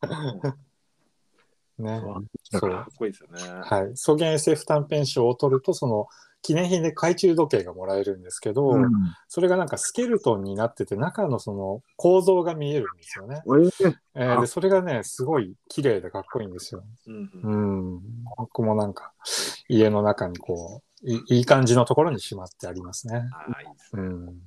[0.01, 0.55] あ。
[1.81, 2.01] ね。
[2.43, 3.41] そうかっこいいですよね。
[3.63, 3.93] はい。
[3.95, 6.07] 草原 SF 短編賞を取ると、その
[6.41, 8.91] 記念品で懐中時計がもらえるんですけど、うん
[9.27, 13.41] それがなんかスケルトンになってて、中のその構造が見えるんですよね。
[13.45, 16.83] えーえーで、それがね、すごい綺麗でかっこいいんですよ。
[17.07, 18.01] うんううんん。
[18.37, 19.13] 僕もなんか、
[19.69, 23.23] 家の中にこう、いいい感じのところにしまってありますね。
[23.31, 24.41] あーいうん。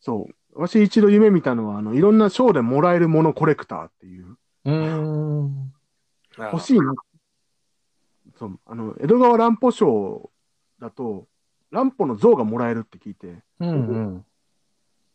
[0.00, 0.34] そう。
[0.60, 4.72] 私一度夢見たのは、あの、いろんな賞でもらえるものコレクターっていう、うー
[5.42, 5.72] ん。
[6.38, 6.92] 欲しいな。
[8.38, 10.30] そう、あの、江戸川乱歩賞
[10.80, 11.26] だと、
[11.70, 13.74] 乱歩の像がもらえるって聞いて、うんう
[14.18, 14.24] ん。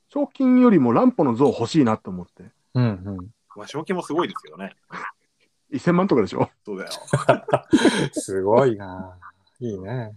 [0.10, 2.52] 賞金よりも乱歩の像欲しいなと思って。
[2.74, 3.18] うんうん。
[3.56, 4.76] まあ、賞金もすごいですけどね。
[5.74, 6.50] 1000万とかでしょ？
[6.66, 6.92] そうだよ。
[8.12, 9.18] すごいな。
[9.60, 10.14] いいね。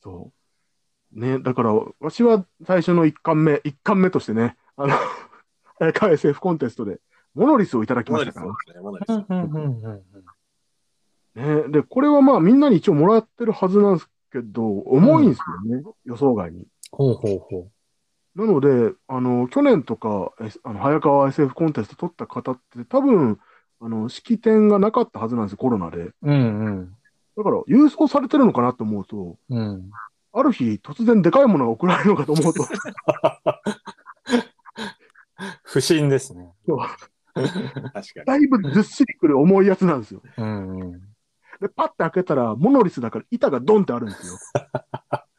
[0.00, 0.32] そ
[1.12, 1.20] う。
[1.20, 4.94] ね、だから、わしは最初の1巻目、一巻目としてね、あの、
[5.78, 7.00] 早川 SF コンテストで、
[7.34, 8.46] モノリスをいただきましたから
[11.34, 11.68] ね。
[11.68, 16.66] で、これはまあみんなに一応もらってるはずなんですけど、重いんですよね、予想外に。
[16.90, 17.68] ほうほうほ
[18.34, 23.40] なので、あの、去年とか、えあの早川 SF コンテスト取った方って、多分、
[23.80, 25.98] あの、式典がなかったはずなんですよ、コロナで。
[25.98, 26.14] う。
[26.22, 26.94] うんうん。
[27.36, 29.90] だから、郵送されてるのかなと思うと、うん。
[30.32, 32.62] ある日、突然でかいものが送られるのかと思うと、
[35.64, 36.52] 不審ですね。
[37.36, 40.22] 確かだいぶずっしりくる重いやつなんですよ。
[40.38, 41.15] うんうん。
[41.60, 44.38] で、パッて開けたら、モノリスだから板がドンってあるんですよ。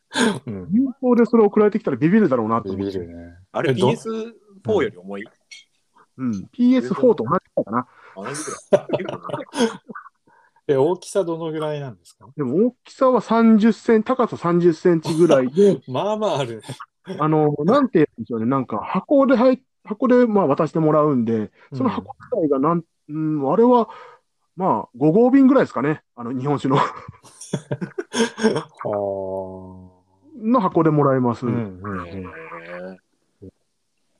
[0.47, 2.75] うん、郵送でそれ送られてきたらビビるだろうなって。
[2.75, 3.35] ビるね。
[3.51, 5.23] あれえど PS4 より重い、
[6.17, 6.31] うん。
[6.53, 7.87] PS4 と同じだかな。
[8.15, 8.43] 同じ
[9.03, 9.17] ぐらい。
[10.69, 12.27] え、大きさどのぐらいなんですか？
[12.35, 16.61] でも大きさは30セン高さ30センチぐらいで、 まあまああるね。
[17.19, 23.89] あの、なんて言うんでしょうね、なんか箱で入っ箱でまあ渡してもらうんで、その箱自体がなん、うん、あれは、
[24.57, 26.83] まあ、5合瓶ぐらいですかね、あの、日本酒の は
[30.35, 31.45] の箱でもらえます。
[31.45, 31.49] あ。
[31.49, 32.27] うんうんへうん。
[32.27, 32.97] ー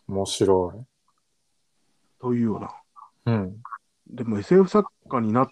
[0.07, 0.85] 面白い。
[2.21, 2.75] というような。
[3.25, 3.57] うん。
[4.07, 5.49] でも SF 作家になっ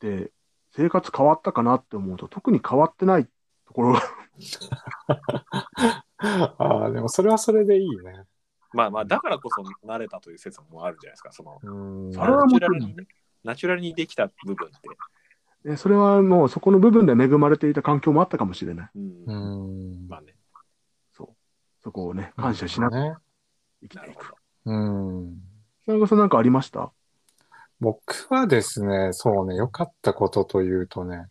[0.00, 0.30] て、
[0.72, 3.26] 生活変わったかなって思うと、特に変わってない
[3.66, 4.02] ところが、
[6.58, 8.24] ああ、でもそれはそれでいいね。
[8.74, 11.32] まあまあ、だからこそ慣れたという説もあるじゃないですか。
[11.32, 12.12] その、うん。
[12.12, 12.94] それはもちろん
[13.46, 14.70] ナチュラルにできた部分っ
[15.64, 15.70] て。
[15.70, 18.90] ねそれはもうそこの部分で恵まれていた環境もあったかもしれない。
[18.94, 19.66] うんう
[20.04, 20.08] ん。
[20.08, 20.34] まあね、
[21.16, 21.28] そう。
[21.82, 23.16] そこをね、感謝しながらね。
[23.82, 24.34] 生きていく。
[24.66, 25.34] うん。
[25.86, 26.92] 田中さんなんかありました？
[27.78, 31.26] 僕はですね、そうね、良かったことというとね、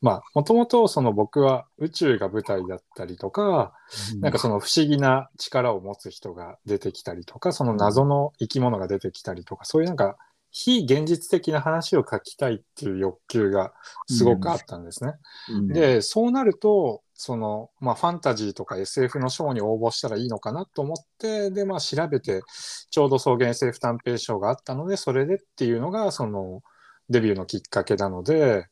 [0.00, 3.74] まあ、もともとその僕は宇宙が舞台だったりとか、
[4.20, 10.16] なんかその不思議な力を持つ人が出てきたりとか、その謎の生き物が出てきたりとか、そういうなんか
[10.50, 13.72] 非現実的な話を書きたいっていう欲求が
[14.08, 15.14] すごくあったんですね。
[15.48, 22.42] うんで、そうなると、その、まあ、ファンタジーとか SF の賞に応募したらいいのかなと思って、で、まあ、調べて、
[22.90, 26.62] ちょうど草原 SF 短編賞があったので、それでっていうのが、その、
[27.10, 28.66] デビューのきっかけなので、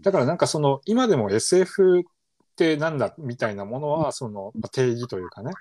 [0.00, 2.02] だからなんかその、今でも SF っ
[2.56, 5.52] てなんだみたいなものは、その、まあ定義というかね、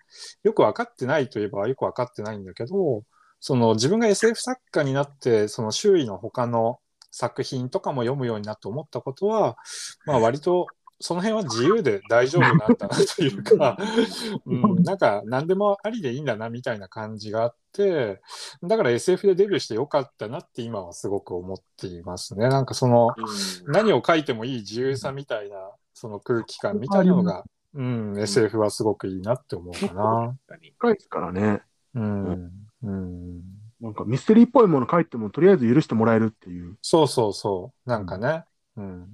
[0.44, 3.04] よく分かってないといえばよく分かってないんだけど、
[3.40, 6.80] その自分が SF 作家になってその周囲の他の
[7.12, 9.58] 作品とかも読むようになって思ったことは、
[10.06, 10.68] まあ、割と
[11.02, 13.78] その辺は自由で大丈夫なんだなというか、
[14.46, 18.22] うん、なんか何でもありでいいんだなみたいな感じがあって
[18.64, 22.50] だから SF でデビューしてよかったなって今はすごく思っていますね。
[22.50, 23.14] なんかその
[23.66, 30.36] うん何を書いてもいい自由さみたいなその空気感みたいなのが、うん、SF はすごくいいなって思うかな。
[30.78, 31.62] 深いですからね。
[31.96, 33.42] うんうん、
[33.82, 36.78] なんかミステリーっぽいもの書いても、とりあえず許してもらえるっていう。
[36.82, 38.46] そうそうそうなんかね、
[38.78, 39.08] うん、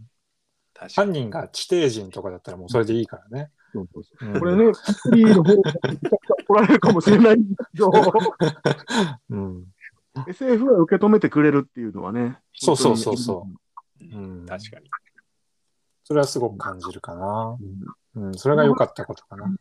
[0.74, 1.08] 確かに。
[1.08, 3.52] 犯人が地底人とかだったらもうそれでいいからね。
[3.74, 5.72] そうそうそううんこれね、ミステリーの方が
[6.48, 7.42] 怒られるかもしれないけ
[7.78, 7.92] ど、
[9.30, 9.66] うん、
[10.28, 12.40] SF は受け止めてくれるっていうのはね。
[12.54, 13.48] そうそうそうそ
[14.02, 14.90] うんうん確かに。
[16.04, 17.58] それはすごく感じるかな。
[18.16, 19.54] うんうん、それが良かったことかな。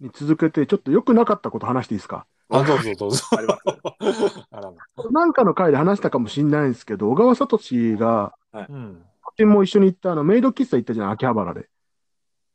[0.00, 2.26] に続けて、ちょっっと良くなかったこと話していいですか？
[2.50, 3.24] あ、どうぞどうぞ。
[4.50, 4.72] あ。
[5.10, 7.58] なんかの回で話したかもしれないんですけど、小川聡
[7.96, 9.04] が、うん。
[9.22, 11.68] こっちも一緒に行ったあのメイド喫茶行ったじゃん、秋葉原で。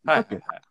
[0.05, 0.35] はいだっけ？
[0.35, 0.61] はいはい。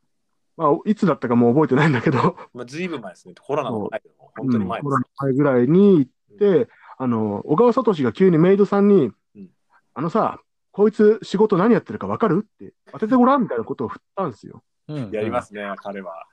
[0.56, 3.34] まあ、いつだったかもう覚えてないんだけど、まあ、ずいぶん前ですね。
[3.40, 4.98] コロナの前本当に前ですうんコロ。
[4.98, 9.50] ナ前ぐらいに行って、あの、小川聡が急にメイドさんに、うん
[9.96, 10.40] あのさ、
[10.72, 14.62] こいつ仕事何やってるか分かるって当ててごらんみたいなことを振ったんですよ。
[14.88, 16.26] うんやりますね、彼は。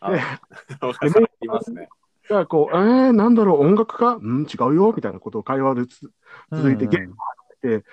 [0.00, 0.20] あで、
[0.80, 1.88] 小川さんいますね。
[2.28, 4.14] じゃあこう、えー、なんだろう、音楽家？
[4.14, 6.00] うん、違うよみたいなことを会話でつ
[6.52, 7.84] 続いて、ゲームを始めて、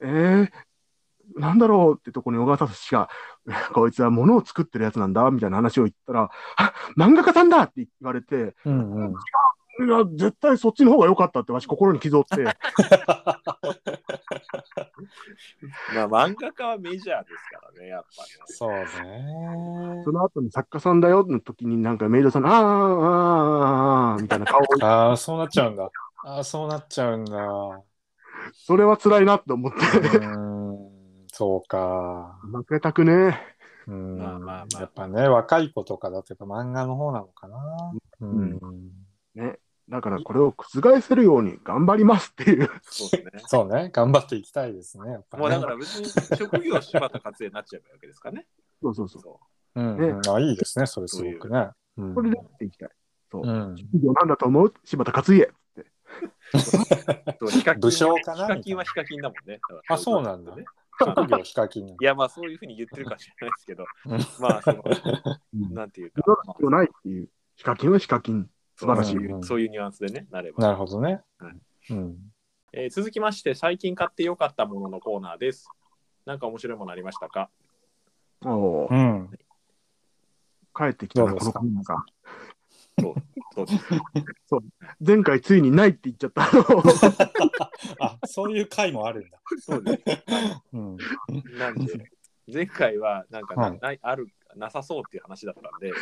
[0.00, 3.08] えー、なんだろうってとこに小川聡が、
[3.74, 9.14] こいつは物を作ってるやつなんだみたいな話を言ったら、あ漫画家さんだって言われて、うんうん。
[9.80, 12.44] いや、絶対そっちの方が良かったって、わし心に傷を負って、
[15.94, 20.12] まあ、漫画家はメジャーですからね、やっぱり、そうねそ。
[20.12, 25.90] の後に作家さんだよの時になんかメイドさん、あーあーあーみたいな顔を、 ああ、そうなっちゃうんだ。
[26.24, 27.36] ああ、そうなっちゃうんだ。
[27.36, 27.84] う
[28.52, 32.38] それは辛いなって思って、ーん、そうか。
[32.42, 33.54] 負けたくね
[33.86, 37.92] うんまあまあまあやっぱね、若い子とかだとやっぱ漫画の方なのかな。
[38.20, 38.60] うん。
[39.36, 39.40] え。
[39.40, 39.58] ね。
[39.88, 42.70] だからこれを覆せるように頑張りますっていう。
[42.82, 43.42] そうですね。
[43.46, 45.12] そうね、頑張っていきたいですね。
[45.12, 48.46] やっぱねもうだから別に職業柴田勝也になっちゃうわけですかね。
[48.82, 49.22] そうそうそう。
[49.22, 49.40] そ
[49.76, 51.68] うん、ねうんあ、いいですね、それすごくね。
[51.98, 52.88] うんこれでやっていきたい。
[53.30, 53.42] そう。
[53.42, 54.74] うん、企業なんだと思う？
[54.84, 55.86] 柴田勝家って。
[56.54, 59.60] う そうヒカキン武将かなヒカキンはヒカキンだもんね。
[59.88, 60.64] あそうなんだね。
[60.98, 64.84] 職業ヒカキンなんいや、まあそういうふうに言ってるかもしれないですけどうん、まあその、
[65.54, 66.22] うんなんていうか、
[66.70, 67.28] ないっていう。
[67.56, 68.48] ヒカキンはヒカキン。
[68.76, 69.12] 素晴らしい。
[69.14, 70.62] そういうそういうニュアンスでね、なれば。
[70.62, 71.92] なるほどねはい。
[71.92, 72.16] うん。
[72.72, 75.68] えー続きまして、最近買ってよかったもののコーナーです。
[76.26, 77.50] なんか面白いものありましたか？
[78.44, 79.30] おーうん。
[80.76, 81.60] 帰ってきたな、どうですか？
[81.60, 82.04] このコーナーが。
[82.96, 83.10] そ
[83.60, 83.84] うです
[85.04, 86.42] 前回ついにないって言っちゃった。
[88.00, 89.40] あ、そういう回もあるんだ。
[89.60, 90.02] そうです。
[90.72, 90.96] うん。
[91.58, 92.10] なんで、
[92.52, 95.94] 前回はなんかな、はいないあるなさそうっていう話だったんで、に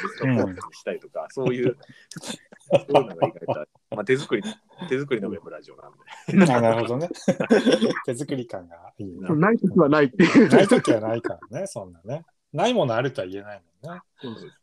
[0.73, 1.77] したりとか、そういう、
[2.21, 4.43] そういうのが意外と まあ、手作り、
[4.89, 6.53] 手作りのウェブラジオなんで。
[6.53, 7.09] あなるほどね。
[8.07, 9.35] 手作り感がいいな。
[9.35, 10.49] ないときはないっていう。
[10.49, 12.25] ないときはないからね、そんなね。
[12.53, 14.01] ないものあるとは言えないもんね。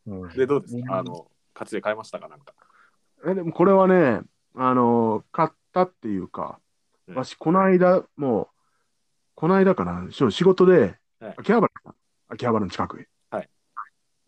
[0.07, 0.97] うん、で、どうですうんか？
[0.99, 2.27] あの、活躍変えましたか？
[2.27, 2.53] なんか。
[3.25, 4.21] えでもこれはね、
[4.55, 6.59] あの買ったっていうか、
[7.07, 8.47] うん私、この間、もう、
[9.35, 11.71] この間かな、そう仕事で、はい秋葉原、
[12.29, 13.07] 秋葉原の近くへ。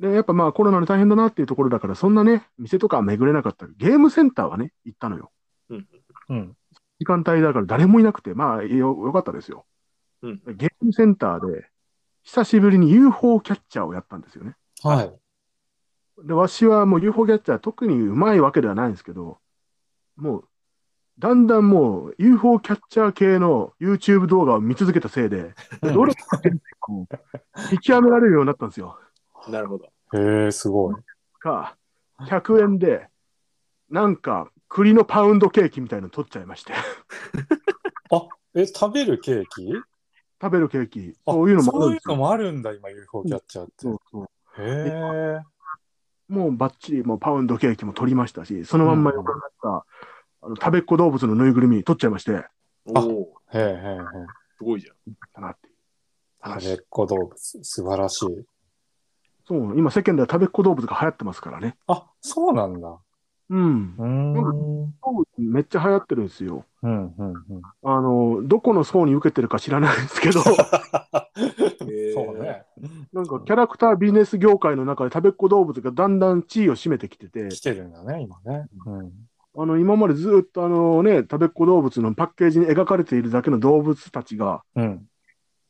[0.01, 5.31] はいで、やっぱまあコロナで大変だなっていうところだから、そんなね、店とかは巡れなかったけどゲームセンターはね、行ったのよ。
[5.69, 5.87] うん。
[6.29, 6.57] うん。
[6.99, 9.65] 時間帯だから誰もいなくて、まあよよかったですよ。
[10.23, 11.67] うんゲームセンターで、
[12.23, 14.55] 久しぶりに UFO キャッチャーをやったんですよね。
[14.83, 16.27] はい。
[16.27, 19.37] で、わしはもう UFO キャッチャー特にうまいわけではないんですけど、
[20.15, 20.47] もう、
[21.19, 26.13] だんだんもう UFO キャッチャー系の YouTube 動画を見続けたせいで、どれ
[26.87, 27.07] も
[27.71, 28.97] 見極められるようになったんですよ。
[29.47, 29.85] なるほど。
[30.13, 30.95] へえ、すごい。
[31.39, 31.77] か、
[32.27, 33.07] 100円で、
[33.89, 36.73] なんか栗のパウンドケーキみたいなの取っちゃいまして、
[38.11, 39.73] あ、え、食べるケーキ？
[40.41, 42.15] 食べるケーキ、あそういうのもあそういうの。
[42.15, 43.73] もあるんだ、今 UFO キャッチャーって。
[43.77, 44.27] そうそう
[44.61, 45.41] へえ。
[46.27, 49.85] もうバッチリもうパウンドケーキも取りましたし、そのまんま横になった、
[50.43, 52.45] あの食べっ子動物のぬいぐるみ取っちゃいまして、
[52.85, 53.75] おお、へえへえへえ。
[54.57, 54.95] すごいじゃん。
[55.33, 55.75] かなっていう
[56.43, 58.45] 食べっ子動物、素晴らしい。
[59.47, 61.75] そう、今世間では食べっ子動物が流行ってますからね。
[61.87, 62.97] あ、そうなんだ。
[63.49, 63.95] うん。
[63.97, 64.83] うーん。
[64.83, 66.65] うん、めっちゃ流行ってるんですよ。
[66.83, 67.33] うん、うん。
[67.83, 72.63] あの、どこの層に受けてるか知らないですけど、 ーそうね。
[73.13, 78.67] なんかキャラクタービジネス業界の中で食べっ子動物がだんだん地位を占めてきてて、来てるんだね、今ね。
[78.85, 79.11] うん。
[79.57, 85.07] あの、今までずっとあのね、食べっ子動物のパッケージに描かれているだけの動物たちが、うん。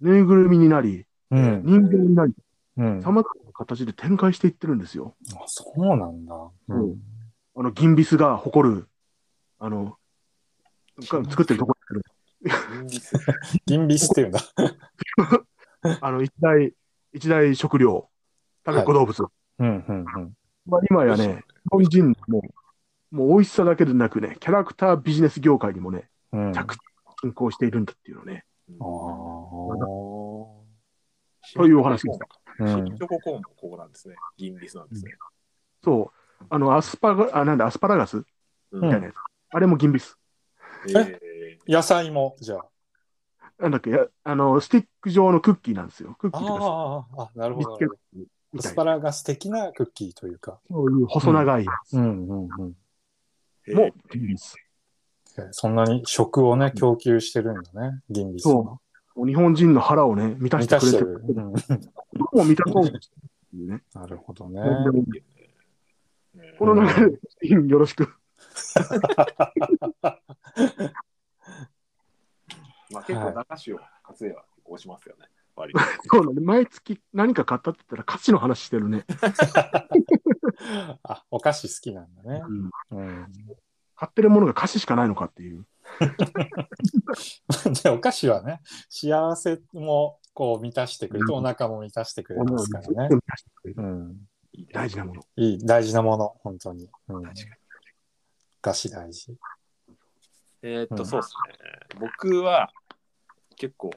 [0.01, 1.61] ぬいぐるみになり、うん。
[1.63, 2.33] 人間になり、
[2.77, 3.01] うん。
[3.01, 3.23] 様々な
[3.65, 5.15] 形で展開していってるんですよ。
[5.35, 6.35] あそうなんだ。
[6.69, 6.95] うん。
[7.55, 8.87] あの、ギンビスが誇る、
[9.59, 9.97] あの、
[10.97, 12.01] が作ってるところ
[13.65, 14.39] 銀 ビスっていうんだ。
[16.01, 16.73] あの、一大、
[17.13, 18.09] 一大食料、
[18.65, 19.27] 食べっ子動物。
[19.59, 19.85] うん。
[19.87, 19.99] うん。
[19.99, 20.05] うん。
[20.65, 22.41] まあ、今やね、日本人も、
[23.11, 26.53] もう美味しさだけでなくね、キャラクタービジネス業界にもね、うん。
[26.53, 26.75] 着
[27.21, 28.45] 進行しているんだっていうのね、
[28.79, 30.61] あー
[31.43, 32.27] そういうお話でした。
[32.63, 34.15] うんチョココーンもここなんですね。
[34.37, 35.13] 銀ビスなんですね。
[35.83, 36.45] そう。
[36.49, 38.17] あの、アスパラ、あ、なんだ、アスパラガス？
[38.71, 39.15] うんみたいなやつ。
[39.49, 40.17] あれも銀ビス。
[40.95, 42.65] え野菜も、じゃあ。
[43.59, 46.15] なんだっけ、やあの、スティック状のクッキーなんですよ。
[46.17, 47.77] クッキーとかああ、あ、なるほど。
[48.57, 48.61] ア。
[48.61, 50.59] スパラガス的なクッキーというか。
[50.69, 52.69] そういう細長いやうんうんうん。
[52.69, 52.73] ー
[53.65, 54.55] つも銀ビス。
[55.37, 58.79] えそんなに食をね、供給してるんだね、銀ビスは。
[59.15, 61.21] 日本人の腹をね、満たし満てくれてたしてる。
[61.27, 63.83] うん、もう満たそうとしてるっていうね。
[63.93, 64.61] なるほどね。
[64.61, 65.05] なんでもうん
[66.57, 68.07] この流れ、よろしく。
[72.91, 75.27] まあ結構、駄菓子を活用はこうしますよね。
[76.09, 79.05] そうなんで、毎月何か買ったって言ったら歌詞の話してるね。
[81.03, 82.41] あ、お菓子好きなんだね。
[82.47, 83.27] うんうん。
[83.95, 85.65] 買ってるものが歌詞しかないのかっていう。
[87.83, 93.09] で、お菓子はね、幸せもこう満たしてくれて、お腹も満たしてくれますからね。
[93.75, 94.29] うん。
[94.73, 95.21] 大事なもの。
[95.35, 96.89] いい、大事なもの、本当に。
[97.07, 97.23] うん。
[97.23, 97.51] 確かに
[98.59, 99.37] お菓子大事。
[100.63, 101.99] えーっと、うんそうですね。
[101.99, 102.71] 僕は
[103.55, 103.91] 結構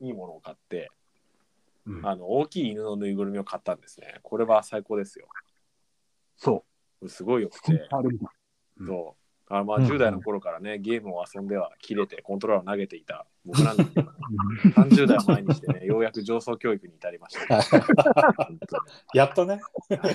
[0.00, 0.90] いいものを買って、
[1.86, 4.20] うんあの大きい犬のぬいぐるみを買ったんですね。
[4.22, 5.26] これは最高ですよ。
[6.36, 6.64] そ
[7.06, 7.60] すごいよくう。
[7.62, 7.88] て。
[8.86, 9.17] そう
[9.50, 14.10] あまあうん10代の頃からね、ゲームを遊んでは切れてコントローラーを投げていた僕なんですけど、
[14.82, 17.60] 30代を前にしてね、ようやく上層教育に至りました、
[19.14, 19.60] やっとね。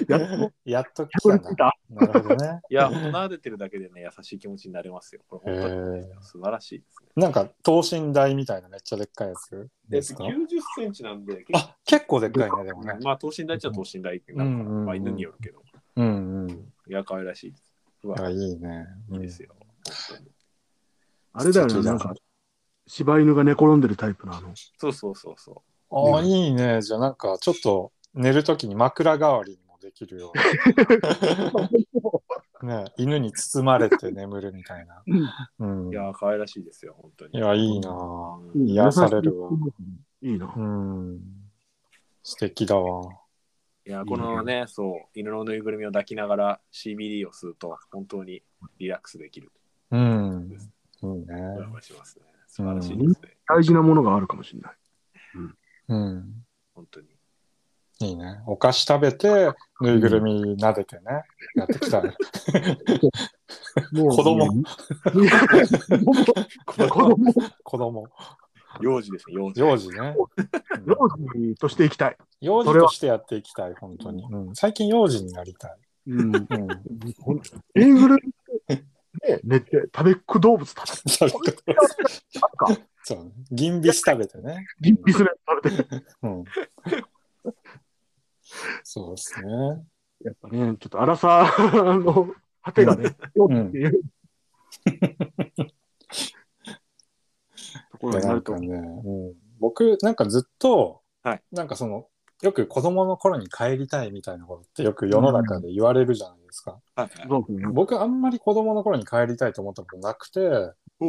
[0.08, 1.56] やっとやっと来たんだ。
[1.56, 1.78] た。
[1.90, 2.62] なるほどね。
[2.70, 5.22] いや、撫でてるだけでね、優しい気持ちになれますよ。
[5.28, 7.10] これ本当に、ねへ素晴らしいですね。
[7.16, 12.98] なんか等身大みたいなめっちゃでっかいやつえですか？90センチなんで、あ結構でっかいねでもね。
[13.02, 15.62] まあ等身大っちゃ等身大ってなんうんうんまあ犬によるけど、
[15.96, 16.50] うんうん。
[16.52, 16.54] い
[16.90, 17.73] いや、可愛らしいです。
[18.04, 18.88] うわ、やいいね。
[19.12, 19.56] いいですよ。
[21.34, 22.14] あれだよね、なんか、
[22.86, 24.54] 柴犬が寝転んでるタイプのあの。
[24.78, 26.82] そうそうそうそああ、いいね。
[26.82, 30.38] じゃあなんかちょっと寝るときに枕代わりにもできるよう
[31.50, 31.70] な。
[32.84, 35.04] ね、犬に包まれて眠るみたいな。
[35.60, 35.90] うん。
[35.90, 35.92] う。
[35.92, 37.38] いや、可愛らしいですよ、本当に。
[37.38, 39.50] いや、いいなぁうん癒されるわ。
[40.22, 40.60] いいなう。
[40.60, 41.20] ん。
[42.24, 43.23] 素敵だわ。
[43.86, 48.42] いや、このね、そう、犬のぬいぐるみを抱きながら CBD を吸うと、本当に
[48.80, 49.52] リラックスできる。
[49.92, 50.50] うん。
[51.02, 51.26] いいね。
[51.82, 52.26] しますね。
[52.48, 53.38] 素晴らしいですね。
[53.48, 54.74] 大事なものがあるかもしれない。
[55.90, 56.46] うん。
[56.74, 57.08] 本当に。
[58.00, 58.42] いいね。
[58.48, 61.04] お菓子食べて、ぬいぐるみ撫でてね。
[61.56, 62.16] やってきたね。
[63.92, 64.48] も子供
[66.66, 67.34] 子供。
[67.64, 68.10] 子供。
[68.82, 69.60] 幼児ですね、幼児。
[69.62, 70.16] 幼児ね。
[70.86, 70.98] 幼
[71.36, 72.18] 児としていきたい。
[72.42, 74.24] 幼児としてやっていきたい、本当に。
[74.24, 75.78] うん、最近幼児になりたい。
[76.08, 76.36] うん。
[76.36, 76.46] うん。
[77.22, 77.42] ほん。
[77.76, 78.18] ぬいぐる
[78.68, 78.76] み
[79.22, 81.78] ね、寝て、食べっ子動物食べて、なん。
[82.58, 83.32] か、そうね。
[83.52, 84.66] 銀ビス食べてね。
[84.82, 86.06] ギンビスね、食べて。
[86.24, 86.44] うん。
[88.84, 89.86] そうですね。
[90.26, 91.46] やっぱね、ちょっと荒さ
[92.04, 93.68] の果てがね、うん。
[93.68, 94.04] っていう
[95.56, 95.66] と
[98.08, 98.68] ころになるとなんか。
[98.68, 102.08] ね、うん、僕なんかずっと、はいなんかその
[102.42, 106.78] よく子供の頃に帰りたいみたいなことってよく世の中で言われるじゃないですか。
[106.98, 110.42] うですね僕あんまり子供の頃に帰りたいと思ったことなくて、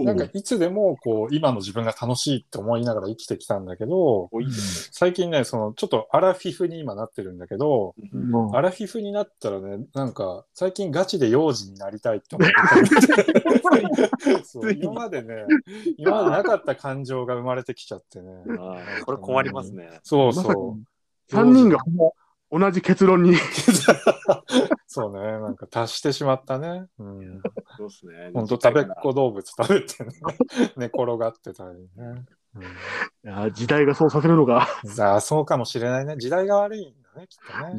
[0.03, 4.31] なんかいつでもこう今の自分が楽しいって思いながら生きてきたんだけど、
[4.91, 12.55] 最近ね、そのちょっとアラフィフに今なってるんだけど、うアラフィフになったらね、なんか最近ガチで幼児になりたいって思って
[14.83, 15.47] 今までね、
[15.97, 18.33] 今までなかった感情が生まれてきちゃってね。
[19.05, 20.01] これ困りますね。
[20.03, 20.85] そうそに。
[21.31, 22.13] 3人がほぼ
[22.59, 23.33] 同じ結論に。
[23.33, 23.35] う。
[24.87, 26.87] そうね、なんか達してしまったね。
[26.99, 27.43] うん。
[27.77, 28.31] そうですね。
[28.33, 30.13] ほんと食べっ子動物食べてね、
[30.77, 32.25] 寝転がってたりね。
[33.25, 34.69] いや時代がそうさせるのが。
[34.85, 36.17] うん、ああ、そうかもしれないね。
[36.17, 37.73] 時代が悪いんだね、きっとね。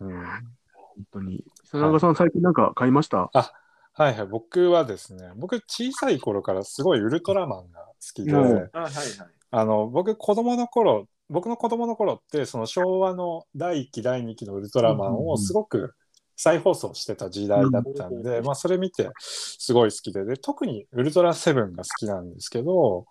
[0.00, 0.10] うん。
[0.10, 1.44] うん本当に。
[1.62, 3.30] 佐永さん、最近なんか買いました？
[3.92, 8.92] はいはい、僕はですね、僕小さい頃からすごいウルトラマンが好きで、うんあはいはい。
[9.50, 15.94] あの僕子供の頃、僕の子供の頃ってその昭和の第1期第2期のウルトラマンをすごく
[16.36, 23.06] 再放送してた時代だったんで、まあ、それ見てすごい好きでで特にウルトラセブンが好きなんですけど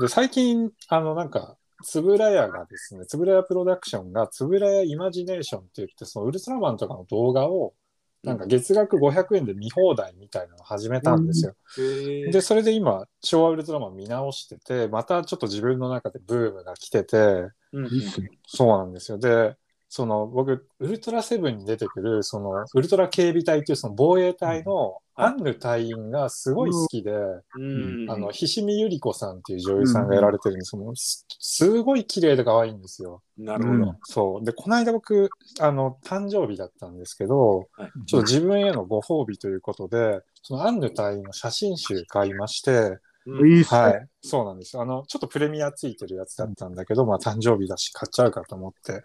[0.00, 7.74] で最近あのなんかつぶらやがですねつぶらやプロダクションがつぶらやイマジネーションって言ってそのウルトラマンとかの動画を
[8.22, 11.54] なんか月額500円で見放題みたいなのを始めたんですよ。
[11.78, 18.30] へでそれで今昭和ウルトラマン見直しててまたちょっと自分の中でブームが来ててうんいいっすね。
[18.46, 19.18] そうなんですよ。
[19.18, 19.56] で、
[19.88, 33.22] その僕、ウルトラセブンに出てくる、そのウルトラ警備隊っていうその防衛隊のうんアンヌ隊員がすごい好きで、うんあの、ひしみゆり子さんっていう女優さんがやられてるんですけど、すすごい綺麗で可愛いんですよ。
[33.36, 33.94] なるほど。
[34.04, 34.44] そう。
[34.44, 35.28] で、この間僕、
[35.60, 43.80] あの、誕生日だったんですけど、はいちょっと自分へのご褒美ということで、そのアンヌ隊員の写真集買いまして、うんいいっすね。
[43.80, 44.82] はい、そうなんですよ。
[44.82, 49.02] あの、ちょっとプレミアついてるやつだったんだけど、まあ誕生日だし買っちゃうかと思って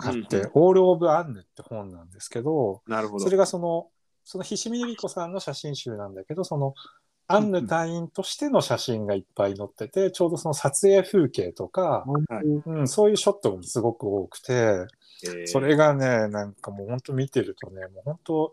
[0.00, 3.24] 買って、うんオール・オブ・アンヌって本なんですけど、なるほど。
[3.24, 3.88] それがその、
[4.24, 6.74] そのひしみゆり子さんの写真集なんだけど、その、
[7.28, 12.04] アンヌ隊員としての写真がいっぱい載ってて、ちょうどその撮影風景とか、
[12.66, 18.52] うん、そういうショットもすごく多くて、えーそれがね、なんかもう本当見てるとね、もう本当、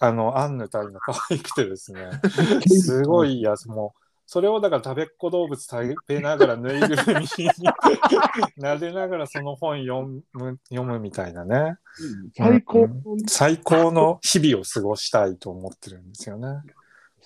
[0.00, 2.08] あの、アンヌ隊員が可愛くてですね、
[2.68, 7.26] すごいやつ、もう、それをだから食べっ子動物食べながらぬいぐるみに
[8.60, 11.78] 撫でながらその本読む読むみたいなね。
[12.36, 12.82] 最高。
[12.82, 16.60] うん最高の日々を過ごしたいと思ってるんですよね。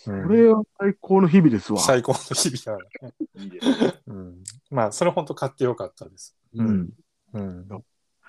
[0.06, 1.80] うんこれは最高の日々ですわ。
[1.80, 2.84] 最高の日々だ
[3.88, 3.94] ね。
[4.06, 6.36] うん、まあ、それ本当買ってよかったです。
[6.54, 6.90] うん。
[7.32, 7.68] うん。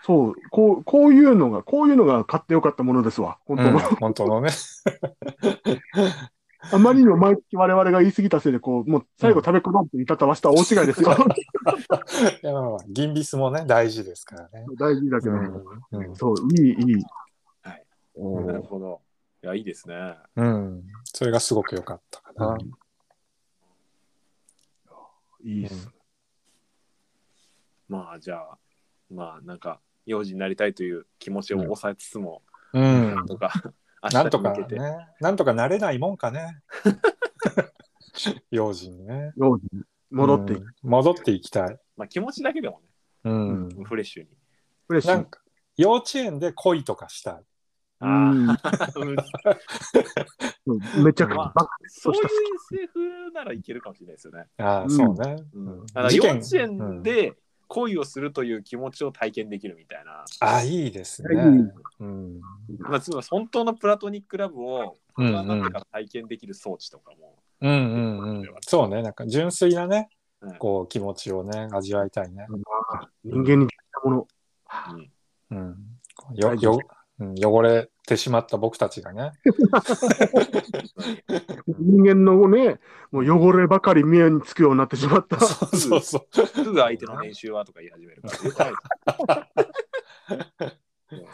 [0.04, 3.38] そう、こう、こういうのが、こういうのが買ってよかったものですわ。
[3.46, 3.80] 本当うんの。
[3.80, 4.50] 本当のね。
[6.72, 11.12] あまりにも毎月我々が言い過ぎたせいで、こう、もう最後食べこばって言い方はしたら大違いですよ。
[12.42, 14.66] いやまあまあ銀ビスもね、大事ですからね。
[14.78, 17.04] 大事だけど、うんうんそう、いい、いい。
[17.62, 17.86] はい
[18.46, 19.02] なるほど。
[19.44, 20.16] いや、いいですね。
[20.38, 20.84] うん。
[21.04, 22.58] それがすごく良かったかな。
[25.44, 25.90] いいっす。
[27.90, 28.58] まあ、じゃあ、
[29.12, 32.42] まあ、なんか、幼児になりたいという気持ちを抑えつつも、
[32.74, 33.72] うんなんとか、明
[34.12, 34.68] なんとかね、
[35.22, 36.60] なんとかなれないもんかね。
[38.52, 39.32] 幼児にね。
[39.38, 40.54] 幼児に戻って。
[40.54, 41.78] うん戻っていきたい。
[41.96, 42.82] まあ、気持ちだけでも
[43.24, 43.70] うん。
[43.70, 44.30] ね、フレッシュに。
[44.88, 45.40] フレッシュなんか、
[45.78, 47.44] 幼稚園で恋とかしたい。
[48.00, 48.46] ああ、うん
[51.04, 52.22] めちゃくちゃまあそういう
[52.74, 54.46] SF ならいけるかもしれないですよね。
[54.58, 55.38] ああ、うんそうね。
[55.54, 57.34] うんうんだから幼稚園で
[57.68, 60.26] 恋をするという気持ちを体験できるみたいな。
[60.40, 61.30] ああ、いいですね。
[61.34, 62.42] うんうん。
[62.80, 67.36] まあ、つまり本当のプラトニックラブをうん大人になってから体験できる装置とかも。
[67.62, 68.46] うんうんうん。
[68.62, 69.02] そうね。
[69.02, 70.10] なんか純粋なね
[70.42, 72.48] うん、こう気持ちをね、味わいたいね。
[73.24, 74.28] 人間にできたもの。
[75.52, 75.78] うん
[76.32, 76.36] うん。
[76.36, 76.80] よ、よ、
[77.20, 79.32] うん汚れてしまった僕たちがね。
[81.80, 82.80] 人間のね、
[83.12, 85.40] もう汚ればかり目につくようになってしまった。
[85.40, 86.48] そうそうそう。
[86.48, 88.30] すぐ相手の年収はとか言い始めるか
[88.66, 89.50] ら。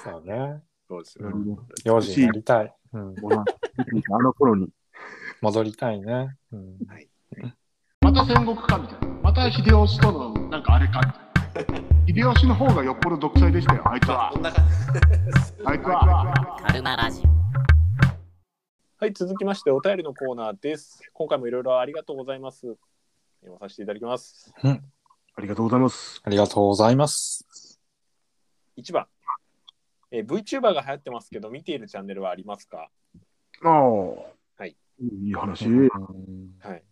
[0.03, 0.61] そうね。
[0.87, 1.33] そうですよね。
[1.35, 2.73] うん幼児になりたい。
[2.93, 3.15] うん。
[3.17, 4.69] あの頃に。
[5.41, 6.35] 戻りたいね。
[6.51, 6.77] うん。
[8.01, 9.07] また戦国かみたいな。
[9.21, 11.28] また秀吉とのなんかあれかみたいな。
[12.07, 14.31] 秀吉の方がよっぽど独裁でしたよ、あいつは。
[15.65, 16.61] あいつは。
[16.65, 17.29] カルマラジオ
[19.01, 21.01] はい、続きましてお便りのコーナーです。
[21.13, 22.75] 今回もいろいろありがとうございます。
[23.41, 24.53] 読まさせていただきます。
[24.63, 26.21] ありがとうございます。
[26.23, 27.79] ありがとうございます。
[28.77, 29.07] 1番、
[30.11, 32.89] えー VTuber が流行ってますけど、見ているチャンネルはありますか？
[33.63, 33.71] ああ。
[34.57, 34.75] はい。
[34.99, 35.65] いい話。
[35.65, 35.89] うん
[36.59, 36.83] はい。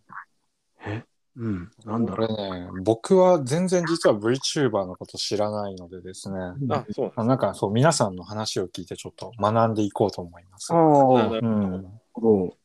[1.37, 1.71] うん。
[1.85, 6.37] なんだころれね、僕は全然実は VTuber のこと知らないのでですね。
[6.37, 6.73] う。
[6.73, 10.73] あ、そうあなんなんかそう、皆さんの話を聞いてちょっと学んでいこうと思います。
[10.73, 11.99] ああ、なるん。
[12.13, 12.57] ほど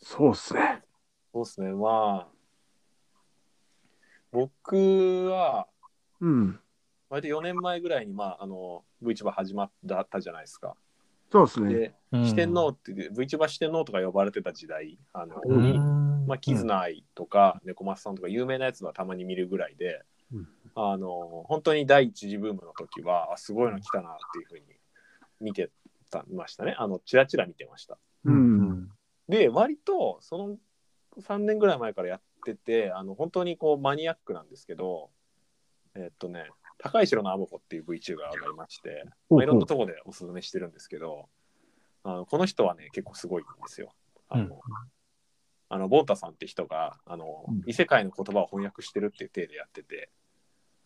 [0.00, 0.82] そうそうっすね。
[1.32, 1.72] そうですね。
[1.72, 2.28] まあ、
[4.32, 5.66] 僕は、
[6.20, 6.60] うん。
[7.10, 9.70] 割と4年前ぐらいに、まあ、あの VTuber 始まっ
[10.10, 10.74] たじゃないですか。
[11.34, 11.74] そうっすね。
[11.74, 24.64] で、うん四天王って、VTuber 四天王とか呼ばれてた時代あの、うに、んまあ、キズナアイとか、猫松さんとか有名なやつはたまに見るぐらいで、うんあの本当に第一次ブームの時はあすごいの来たなっていうふうに
[25.40, 25.70] 見て
[26.10, 28.32] たましたねあのチラチラ見てましたう。
[28.32, 28.88] うんん。
[29.28, 30.56] で割とその
[31.20, 35.10] 3年ぐらい前からやっててあの本当にこうマニアックなんですけど
[35.94, 41.28] えっとね高い城のアボホっていう VTuber がありまして、まあ、いろんなところでおすすめしてるんですけど
[42.02, 43.92] あのこの人はね結構すごいんですよ。
[44.28, 44.50] あの、うん
[45.70, 50.10] あのボータさんって人があの、うん異世界の言葉を翻訳してるっていう体でやってて、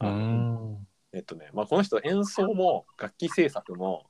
[0.01, 0.87] うあのん。
[1.13, 4.07] えっとねまあ、この人演奏も楽器制作も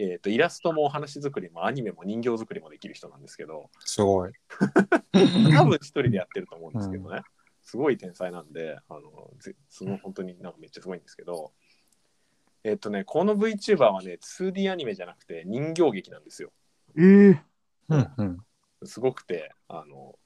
[0.00, 4.32] えー、とイラストもお話作りもアニメも人形作りもできる人なんですけどすごい。
[5.52, 7.22] 多分一人でやってると思うんですけどね、
[7.68, 11.52] すごい天才なんであのぜすごい本当になんかめっちゃすごいんですけど
[12.64, 16.50] えっ、とねこの VTuber はね 2D アニメじゃなくて人形劇なんですよ
[16.96, 17.38] えー、
[17.88, 18.38] うんうん。
[18.84, 20.18] すごくてあの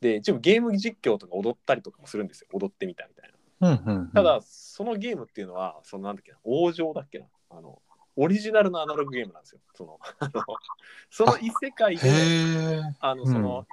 [0.00, 4.10] で一応ゲーム実況とか踊ったりとかもするんですよ踊ってみたみたいなうんうん。
[4.12, 7.80] ただ、そのゲームっていうのは、そのなんだっけな、王城だっけな、あの、
[8.16, 9.60] オリジナルのアナログゲームなんですよ。
[9.74, 10.42] その、あの
[11.10, 12.80] その異世界へで、え。
[13.00, 13.66] あの、その、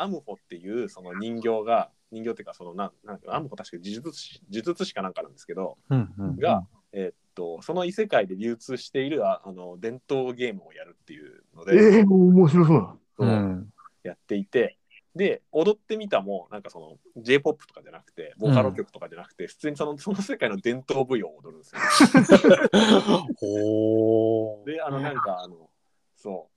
[0.00, 6.36] アムホっていうその人形が、人形っていうか、その、なんなんかアムホ確か呪術師、呪術師かなんかなんですけど、うんうん。
[6.36, 13.72] が、えーっと、その異世界で流通しているああの伝統ゲームをやるっていうので、えー、面白そうううん。
[14.02, 14.76] やっていて、
[15.14, 21.80] で、踊ってみたも、なんかその J-POP とかじゃなくて、ボカロ曲とかじゃなくて、普通にそのその世界の伝統舞踊を踊るんですよ。
[24.66, 25.68] で、あの、なんか、あの、
[26.14, 26.52] そう、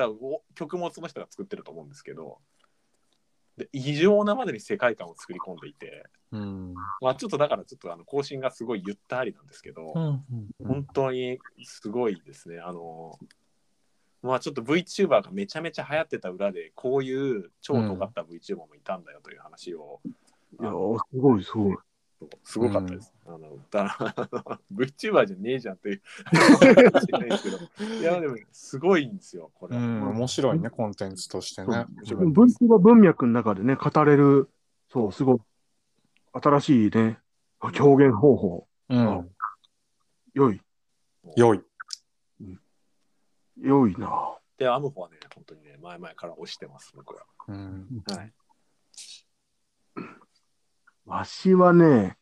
[0.00, 2.38] 多分お曲もその人が作ってると思うんですけど、
[3.56, 6.74] で異常なまでに世界観を作り込んでいて、うん。
[7.00, 10.24] まあ、ちょっとだから、ちょっとあの更新がすごいゆったりなんですけど、うん
[10.66, 12.60] 本当にすごいですね。
[12.60, 13.18] あの、
[14.22, 21.76] まあちょっと VTuber がめちゃめちゃ流行ってた裏で、こういう超尖った VTuber もいたんだよという話を、いやー、すごい、すごい。
[22.42, 23.12] すごかったです。
[23.26, 26.02] あのだ VTuber じゃねえじゃんっていう
[28.00, 29.76] いや、でもすごいんですよ、これ。
[29.76, 31.86] うん、面白いね、コンテンツとしてね。
[32.04, 34.48] VTuber 文脈の中でね、語れる、
[34.88, 35.40] そう、すごい、
[36.32, 37.18] 新しいね、
[37.60, 39.30] 表現方法、うん。
[40.34, 40.60] 良い、
[41.36, 41.64] 良い。
[43.62, 44.36] 良いな。
[44.58, 47.24] で、アムホはね、本当にね、前々から推してます、僕は。
[47.48, 48.02] うん。
[48.06, 48.32] はい。
[51.06, 52.16] わしはね、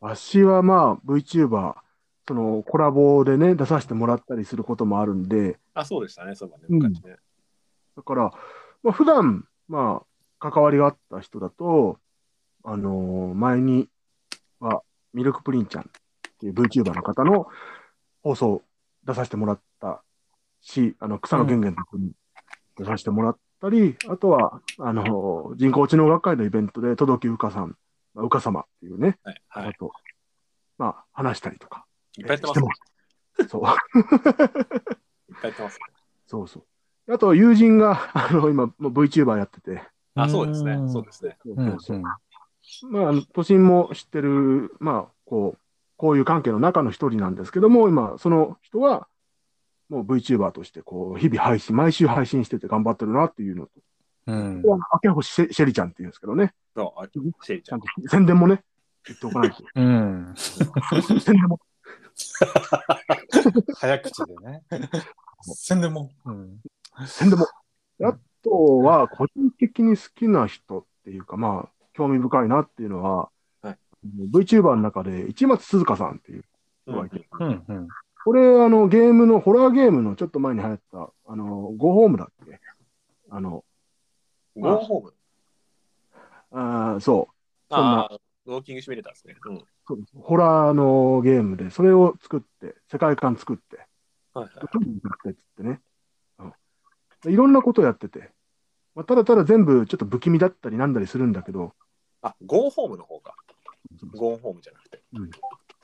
[0.00, 1.74] わしはまあ VTuber、
[2.26, 7.16] そのコラボでね、出させてもらったりすることもあるんで、あ、そうでしたね、そういえばね、うん昔ね。
[7.96, 8.32] だから、
[8.82, 11.98] まあ、普段、まあ、関わりがあった人だと、
[12.64, 13.88] あのー前に
[14.60, 14.82] は、
[15.12, 15.84] ミルクプリンちゃんっ
[16.38, 17.46] ていう VTuber の方の
[18.22, 18.62] 放送
[19.04, 20.02] 出させてもらった
[20.60, 22.12] し、あの、草野源元君に
[22.76, 27.76] 出させてもらったり、あとは、あのー人工知能学会のイベントで、届きうかさん、
[28.14, 29.42] まあうか様っていうね、はい。
[29.48, 29.92] はい、と、
[30.78, 31.84] まあ、話したりとか。
[32.24, 33.48] っぱいやってますね。
[33.48, 33.62] そう。
[33.62, 33.74] いっ
[35.40, 35.80] ぱいやってますね。
[36.26, 37.12] そうそう。
[37.12, 39.82] あと、友人が、あの、今、もう VTuber やってて、
[40.14, 41.36] あ、そうですね、そうですね。
[41.78, 42.02] そう
[42.90, 45.58] まあ都心も知ってる、まあ、こう、
[45.96, 49.08] こういう関係の中の一人なんですけども、今、その人は、
[49.88, 53.70] もう VTuber として、こう、日々配信、毎週配信してて頑張ってるなっていうのと、
[54.26, 54.62] うん。
[55.02, 58.02] 明星シェシェリちゃんっていうんですけどね、そう、あシェリちゃんちゃん。
[58.02, 58.62] と宣伝もね、
[59.06, 59.64] 言っておかないと。
[59.74, 60.34] うん。
[60.36, 61.60] 宣伝も。
[63.76, 64.62] 早口でね。
[65.42, 66.10] 宣伝も。
[66.24, 66.60] うん。
[67.06, 67.46] 宣伝も。
[68.04, 73.30] あとは、個人的に好きな人っていうか、まあ、興味深いなっていうのは、
[73.62, 73.78] はい
[74.32, 76.44] VTuber の中で、市松鈴香さんっていう
[76.86, 77.64] 人がいて、うん。
[77.68, 77.88] うん。
[78.24, 81.46] これ、あの、ゲームの、ホラーゲームのちょっと前に流行った、あの、
[81.76, 82.60] ゴーホームだっけ？
[83.30, 83.64] あの、
[84.56, 85.14] ゴーホーム。
[86.50, 87.34] あーそう
[87.74, 89.36] そんなああ、ウォーキングシミュレーターですね。
[89.46, 89.58] うん。
[89.86, 90.12] そうです。
[90.16, 93.86] ホラーのゲームで、それを作って、世界観作って、
[94.34, 94.54] はいはい。
[94.60, 94.80] 作っ
[95.24, 95.80] てっつってね、
[96.38, 96.52] うん
[97.22, 98.30] でいろんなことやってて、
[98.94, 101.72] まあ、ただただ全部ちょっと不気味だったりなんだりするんだけど、
[102.20, 103.34] あ、ゴーホームの方か。
[104.14, 105.02] ゴーホームじゃなくて。
[105.14, 105.30] うんはい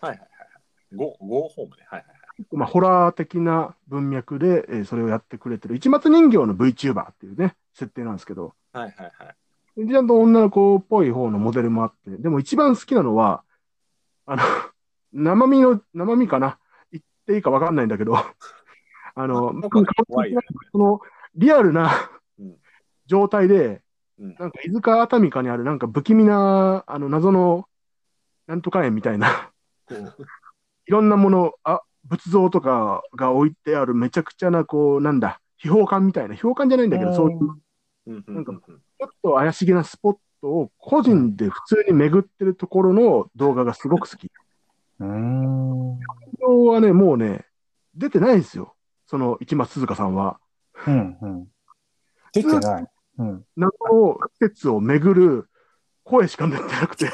[0.00, 0.96] はいはいはい。
[0.96, 1.86] ゴーゴーホームね。
[1.88, 2.18] はいはいはい。
[2.52, 9.30] まあ、ホラー的な文脈で、えーそれをやってくれてる、市松人形の VTuber っていうね、設定なんですけど、はいはいは
[9.84, 9.88] い。
[9.88, 13.44] ちゃんと女の子っぽい方のモデルもあって、でも一番好きなのは、
[14.26, 14.42] あの、
[15.12, 16.58] 生身の、生身かな？
[16.90, 18.14] 言っていいかわかんないんだけど、
[19.14, 20.46] あの、なんか怖いよね。
[20.72, 21.00] その、
[21.34, 21.90] リアルな
[22.38, 22.56] うん。
[23.06, 23.82] 状態で、
[24.18, 24.36] うん。
[24.38, 27.68] なんか伊豆か熱海かにあるなんか不気味な、あの、謎の、
[28.48, 29.52] なんとか園みたいな、
[29.86, 30.26] こう、
[30.86, 37.38] いろんなもの、あ、仏像とかが置いてあるめちゃくちゃな、こう、なんだ、秘宝館みたいな、秘宝館じゃないんだけど、そういう、
[38.08, 44.30] なんかうんょっと怪しげなスポットを個人で普通に巡ってるところの動画がすごく好き。
[45.00, 45.98] うん。
[45.98, 47.46] はね、もうね、
[47.94, 48.74] 出てないんですよ。
[49.06, 50.40] その、市松鈴鹿さんは。
[50.86, 51.48] うん。
[52.32, 52.86] 出てない。
[53.18, 53.44] うん。
[53.56, 55.48] 謎の施設を巡る
[56.04, 57.06] 声しか出てなくて、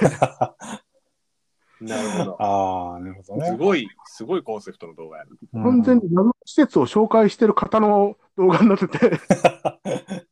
[1.81, 2.37] なるほど。
[2.43, 3.47] ああ、なるほどね。
[3.49, 5.39] すごい、すごいコンセプトの動画やる。
[5.53, 8.99] 完全に謎の施設を紹介してる方の動画になってて、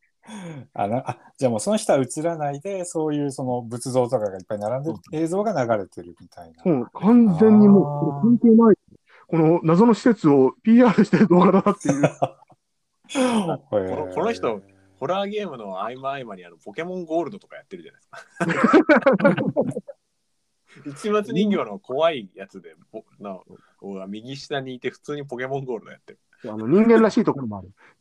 [0.75, 6.65] あなあじゃあもうその人は映らないで、そういうその仏像とかがいっぱい並んでる映像が流れてるみたいな。
[6.65, 8.77] もう完全にもう、これ関係ない。
[9.29, 12.03] この謎の施設を PR してる動画だなっていう。
[13.13, 14.63] このこの人
[14.99, 19.83] ホラーゲームの合間合間にあのポケモンゴールドとかやってるじゃないですか。
[20.97, 23.39] 市松人形の怖いやつで、ぼな
[23.81, 26.19] お右下にいて普通にポケモンゴールドやってる。
[26.45, 27.71] あの人間らしいところもある。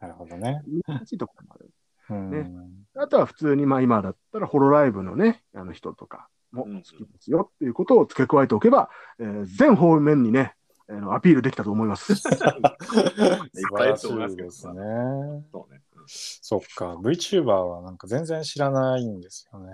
[0.00, 0.62] なるほどね。
[0.66, 1.70] 人間らしいところもある。
[2.10, 2.50] うんね
[2.96, 10.54] あとは普通に、まあ今だったらホロライブのね、あの人とかも好きですよっていうことを付け加えておけば、えー全方面にね、
[10.88, 12.16] あのアピールできたと思います。
[12.18, 12.48] 素晴
[13.86, 14.74] らしいですね。
[15.52, 15.80] そうね。
[16.06, 19.70] そっか、VTuber はなんか全然知らないんですよね。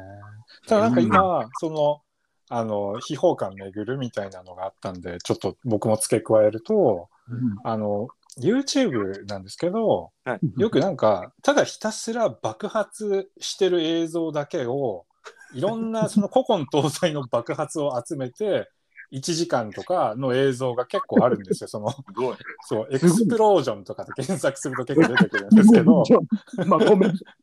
[0.68, 2.02] ただなんか今、その、
[2.48, 7.08] あの、秘宝館巡るみたいなのがあったんで、ちょっと僕も付け加えると、
[7.64, 15.06] あの、YouTube なんですけど、はいよくなんか、ただひたすら爆発してる映像だけを、
[15.54, 18.70] いろんな その古今東西の爆発を集めて、
[19.12, 21.68] 1時間とかの映像が結構あるんですよ。
[21.68, 22.36] その、すごい。
[22.68, 26.04] そう、エクスプロージョンとかで検索すると結構出てくるんですけど。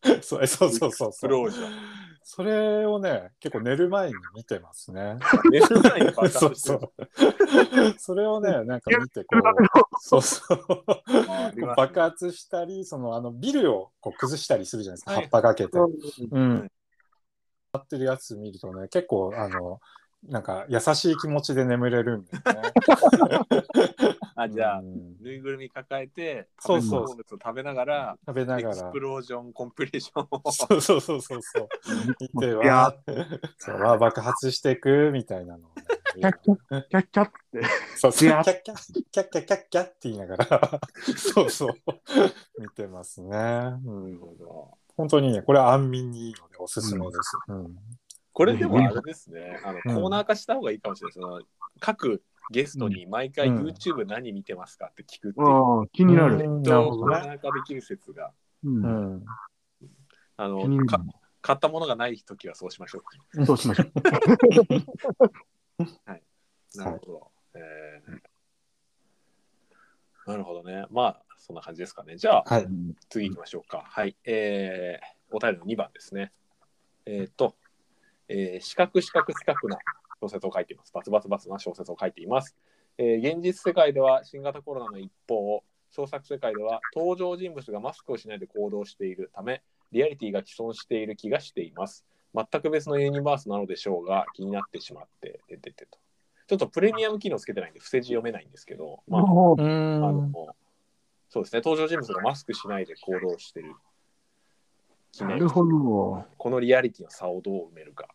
[0.22, 1.14] そうえそうそうそうそう。
[1.14, 2.03] スローじゃん。
[2.24, 5.18] それをね、結構寝る前に見てますね。
[5.52, 7.96] 寝る前に爆発して そるう。
[8.00, 9.42] それをね、なんか見てこう、
[10.00, 11.76] そうそう。
[11.76, 15.78] 爆発したり、そのあのビルをこう崩したりするじゃないですか、はい葉っぱかけて。
[15.78, 15.90] う
[16.32, 16.72] うん。
[17.74, 19.80] やってるやつ見るとね、結構あの、
[20.30, 22.72] なんか優しい気持ちで眠れるんだよね。
[24.36, 30.52] あ、じゃあう、んぬいぐるみ抱えて、そうそう食べながら、食べながら explosion compilation を。
[30.52, 31.68] そうそうそうそうそう。
[32.20, 35.70] 見ていやわー、そう爆発していくみたいなの
[36.16, 37.62] キャッキャッキャッキャッって。
[37.98, 40.80] そうそう、キャッキャッキャッキャッキャッキャッキャッって言いながら、
[41.18, 41.74] そうそう、
[42.60, 43.38] 見てますね。
[43.86, 44.20] うん、
[44.96, 47.38] 本当にね、これは安眠にいいのでおすすめです。
[47.48, 47.78] うん
[48.34, 51.22] これでもあれですね、あのうんコーナー化した方がいいかもしれないです。
[51.22, 51.42] その
[51.80, 55.48] 各ゲストに毎回うん YouTube 何見てますかって聞くっていう。
[55.48, 56.38] ああ、気になる。
[56.38, 57.16] なるほどね。
[57.16, 58.32] コーナー化できる説が、
[58.64, 59.26] うんうん
[60.36, 60.68] あの
[61.42, 63.04] 買ったものがないときはそうしましょ
[63.46, 63.92] そうしましょう。
[65.80, 66.78] う。
[66.78, 67.32] なるほど。
[67.54, 68.34] えー
[70.26, 70.86] なるほどね。
[70.90, 72.18] まあ、そんな感じですかね。
[72.18, 72.68] じゃあ、はい。
[73.10, 73.84] 次行きましょうか。
[73.86, 74.16] はい。
[74.26, 76.32] えー、お便りの2番ですね。
[77.06, 77.56] えっ、と、
[78.34, 79.78] えー、四角四角四角な
[80.20, 80.92] 小説を書いています。
[80.92, 82.56] バツバツバツな小説を書いています。
[82.98, 89.62] えー現実世界では新型コロナの一方、創作世界では登場人物がマスクをしないで行動しているため、
[89.92, 92.04] リアリティが既存している気がしています。
[92.34, 96.00] 全く別のユニバースなのでしょうが、気になってしまって、てててと。
[96.48, 99.30] ちょっとプレミアム機能つけてないんで、伏せ字読めないんですけど、まあ、うあ
[99.64, 100.56] んの、
[101.30, 103.76] そうですね、登場人物がマスクしないで行動してる。
[105.20, 106.26] なるほど。
[106.38, 108.08] このリアリティの差をどう埋めるか。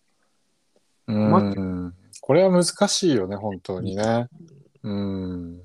[1.09, 4.29] うんこれは難しいよね、本当にね。
[4.83, 5.63] うん。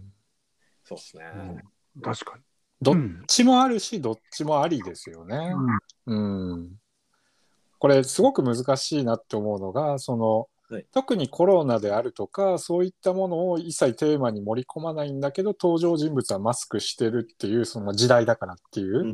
[0.83, 1.23] そうですね。
[2.01, 2.43] 確かに。
[2.81, 5.53] どっうんちもあるし、どっちもありですよね。
[6.05, 6.71] うん。
[7.79, 18.99] これ、すごく難しいなって思うのが、その、はい特にコロナであるとか、そういったものを一切テーマに盛り込まないんだけど、登場人物はマスクしてるっていう、その時代だからっていう。
[18.99, 19.13] うん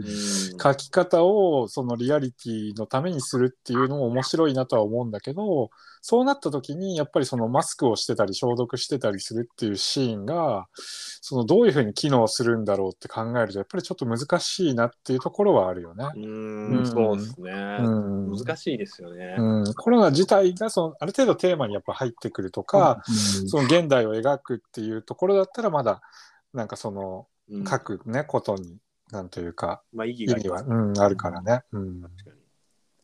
[0.62, 5.70] 書き方をそのリアリティのためにするっていうのも面白いなとは思うんだけど
[6.02, 16.06] そうなった時にやっぱりそのマスクをしてたり消毒してたりするっていうシーンがそのどういうふうに機能するんだろうって考えるとやっぱりちょっと難しいなっていうところはあるよね。
[16.16, 17.52] ううんん、そうですね。
[17.82, 19.36] うん難しいですよね。
[19.38, 23.02] うん、コロナ自体がそのある程度テーマにやっぱ入ってくるとか、
[23.48, 26.02] その現代を描くっていうところだったらまだ
[26.54, 28.78] なんかそのうん書くねことに
[29.12, 30.62] なんというかまあ、意義は。
[30.62, 31.64] うん、あるからね。
[31.72, 32.04] うん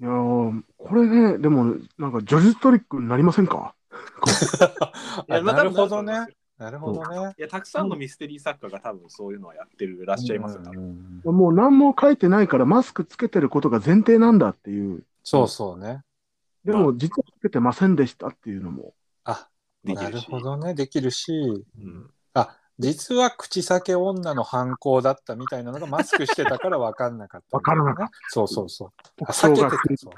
[0.02, 3.74] いやーこれね、でも、なんか、ジョジストリックになりませんか？
[5.30, 6.28] いやまああなるほどね。
[6.58, 7.34] なるほどね。
[7.38, 15.06] いや、たくさんのミステリー作家が多分そういうのはやってるらっしゃいますよ、多分うんもう何も書いてないから、マスクつけてることが前提なんだっていう。
[15.24, 16.04] そうそうね。
[16.66, 18.94] でも、実はつけてませんでしたっていうのも。
[19.24, 19.48] あ、
[19.84, 20.28] なるできるし。
[20.28, 20.74] ほどね。
[20.74, 28.14] できるし、うんあ、実は口裂け女の犯行だったみたいなのがマスクしてたから分かんなかった、 分からなかった。
[28.30, 28.90] そうそうそう。
[29.26, 29.98] あ小避けて学た。
[29.98, 30.14] そう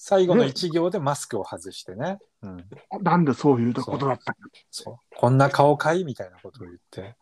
[0.00, 2.18] 最後の一行でマスクを外してね。
[2.42, 2.64] うん。
[3.02, 4.36] なんでそういうことだった
[4.70, 4.96] そう。
[5.16, 7.16] こんな顔かいみたいなことを言って。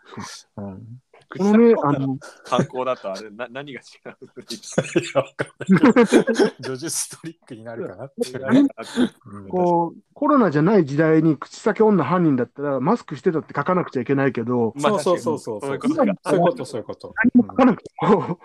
[0.59, 1.01] うん。
[1.29, 6.05] このね、あの、観光だとあれ、な何が違ういや、わかんない。
[6.61, 8.69] ジョジュストリックになるかなっていうね。
[9.27, 15.61] うんこう、コロナじゃない時代に口先女犯人だったら、マスクしてたって書かなくちゃいけないけど、そうそうそうそう。
[15.61, 17.15] そういうことがそういうこと、そういうこと。
[17.35, 18.39] 何も書かなくても、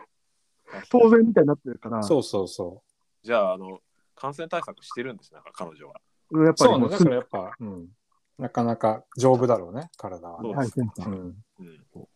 [0.89, 2.81] 当然みたいになってるから、そうそうそ
[3.23, 3.79] じゃあ、あの、
[4.15, 6.01] 感染対策してるんです、なんか彼女は。
[6.31, 6.45] う。
[6.45, 7.87] やっぱりもうそうね、だからやっぱ、うん。
[8.37, 10.53] なかなか丈夫だろうね、体はね。
[10.53, 11.35] そうですはい、うん。
[11.59, 12.07] うん。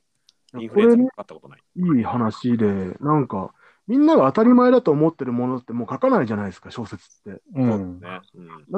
[0.61, 1.59] インフルエンザにかかったことない。
[1.75, 3.53] いい話で、なんか、
[3.87, 7.41] みんなが当たり前だと思ってるものってもう書かないじゃないですか、小説って。
[7.53, 7.99] うん。
[7.99, 8.19] だ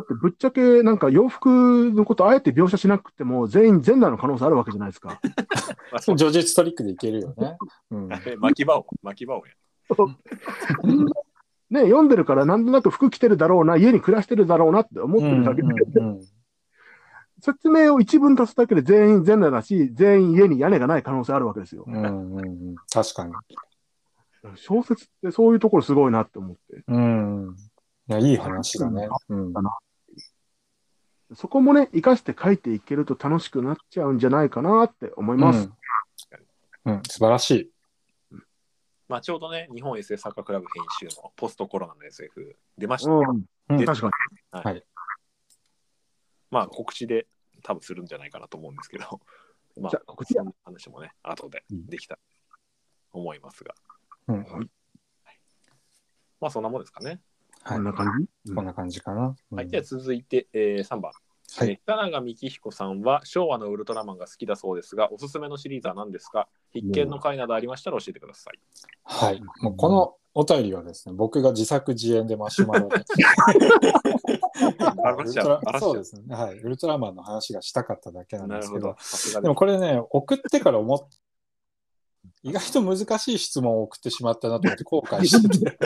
[0.01, 5.21] ってぶっちゃけ、なんか洋服のことあえて描写しなくても、全員全裸の可能性あるわけじゃないですか。
[6.05, 7.57] 叙述トリックでいけるよね。
[7.91, 8.09] うん。
[8.11, 9.53] え巻き場を、巻き場をや。
[11.69, 16.21] ね、読んでるから、なんとなく服着てるだろうな、家に暮らしてるだろうなって思ってるだけで、うんうん
[17.41, 21.83] 説明を一文足すだけで全員全裸だし、全員家に屋根がない可能性あるわけですよ。
[21.87, 23.33] うんうんうん確かに。
[24.55, 26.83] 小説ってそういうところすごいなって思って。
[26.87, 27.55] うん。
[28.09, 29.09] いや、いい話だね。
[29.29, 29.53] うん。
[31.35, 35.69] そこもね、活かして書いていけると楽しくなっちゃうんじゃないかなって思います。
[36.85, 36.93] うん。
[36.93, 37.71] うん、素晴らしい。
[39.09, 44.11] まあ、ちょうどね、日本 SF 作家クラブ編集のポストコロナの SF 出ました、うん、うんで確かに。
[44.51, 44.83] はい
[46.51, 47.27] まあ、告知で
[47.63, 49.21] 多分するんじゃないかなと思うんですけど、
[49.79, 52.21] まあじゃあ、告知そんな話もね、後でできたと
[53.13, 53.75] 思いますが、
[54.27, 54.69] うん。
[56.39, 57.21] まあ、そんなもんですかね。
[57.63, 57.83] はいこん。
[57.85, 59.35] な感じ、こんな感じかな。
[59.51, 61.11] うんはい、では続いて、えー、3番。
[61.11, 66.49] はいえー北永幹彦さんは昭和のウルトラマンが好きだそうですが、おすすめのシリーズは何ですか？
[66.73, 68.59] 必見の回などありましたら教えてください。
[69.05, 69.41] はい。
[69.61, 72.89] もうこのお便りはですね、僕が自作自演でマシュマロ
[75.79, 76.35] そうですね。
[76.35, 76.59] はい。
[76.59, 78.95] ウルトラマンの話がしたかっただけなんですけど
[79.33, 80.99] ど。、でもこれね、送ってから思っ
[82.47, 85.77] 意外と難しい質問を送ってしまったなと思って 後悔してて。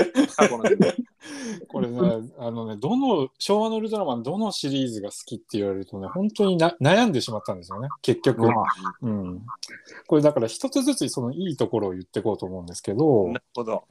[1.67, 1.99] これね、
[2.37, 8.47] あのね、どの、昭和のウルトラマン、どのシリーズが好きって言われるとね、本当にな悩んでしまったんですよね、結局。
[9.01, 9.41] うん。
[10.07, 13.39] これだから一つずつそのいいところを言っていこうと思うんですけど、や。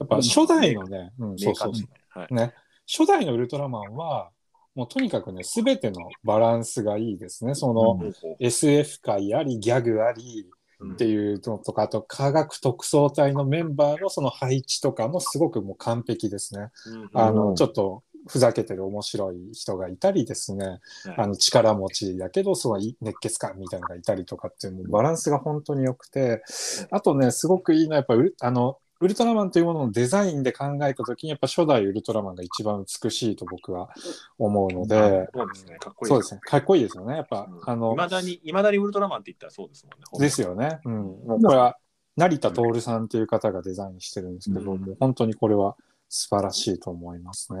[0.05, 2.19] っぱ初代のね、うん、そうそうそう。
[2.19, 2.33] はい。
[2.33, 2.53] ね、
[2.87, 4.29] 初代のウルトラマンは、
[4.75, 7.55] もうとにかくね、すべてのバランスがいいですね。
[7.55, 10.60] その、ほうほう SF 界あり、ギャグあり、うん
[10.93, 16.69] っていうのとか、あと科学特捜隊のメンバーのその配置とかもすごくもう完璧ですね。
[16.87, 20.79] うんあの、うんちょっとふざけてる面白い人がいたりですね、はい。
[21.17, 26.43] あの力持ちだけど、その熱血感みたいなのがいたりとかっていうバランスが本当に良くて、
[26.91, 28.15] あとね、すごくいいのはやっぱ
[28.45, 33.89] あの、ウルトラマンというもののデザインで考えたときに、やっぱ初代ウルトラマンが一番美しいと僕は
[34.37, 35.77] 思うので、そうですね。
[35.79, 36.09] かっこいい。
[36.09, 37.15] そうですね、かっこいいですよね。
[37.15, 40.25] やっぱ、あのい、まだに、いまだにウルトラマンって言ったらそうですもんね。
[40.25, 40.79] ですよね。
[40.85, 40.93] うん。
[40.93, 41.77] もうこれは、
[42.15, 45.75] 成田徹さんっていう方がデザインしてるんですけど、うんもう本当にこれは
[46.09, 47.59] 素晴らしいと思いますね。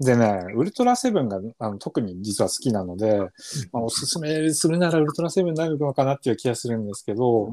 [0.00, 3.18] でね、ウルトラセブンがあの特に実は好きなので、
[3.72, 7.52] まあ、おすすめするならウルトラセブンになるのかなっていう気がするんですけど、はい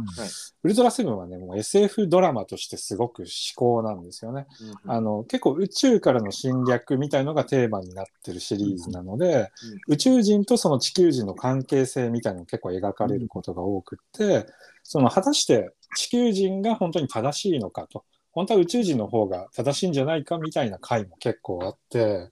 [0.63, 4.47] ウルトラセブンはね、もう SF ドラマとしてすごく至高なんですよね。
[4.85, 9.51] うんあの結構宇宙からの侵略みたいのがテーマになってるシリーズなので、
[9.87, 14.47] 宇宙人とその地球人の関係性みたいなのが結構描かれることが多くって、
[14.81, 18.03] その果たして地球人が本当に正しいのかと。
[18.36, 22.29] 本当は宇宙人の方が正しいんじゃないかみたいな回も結構あって、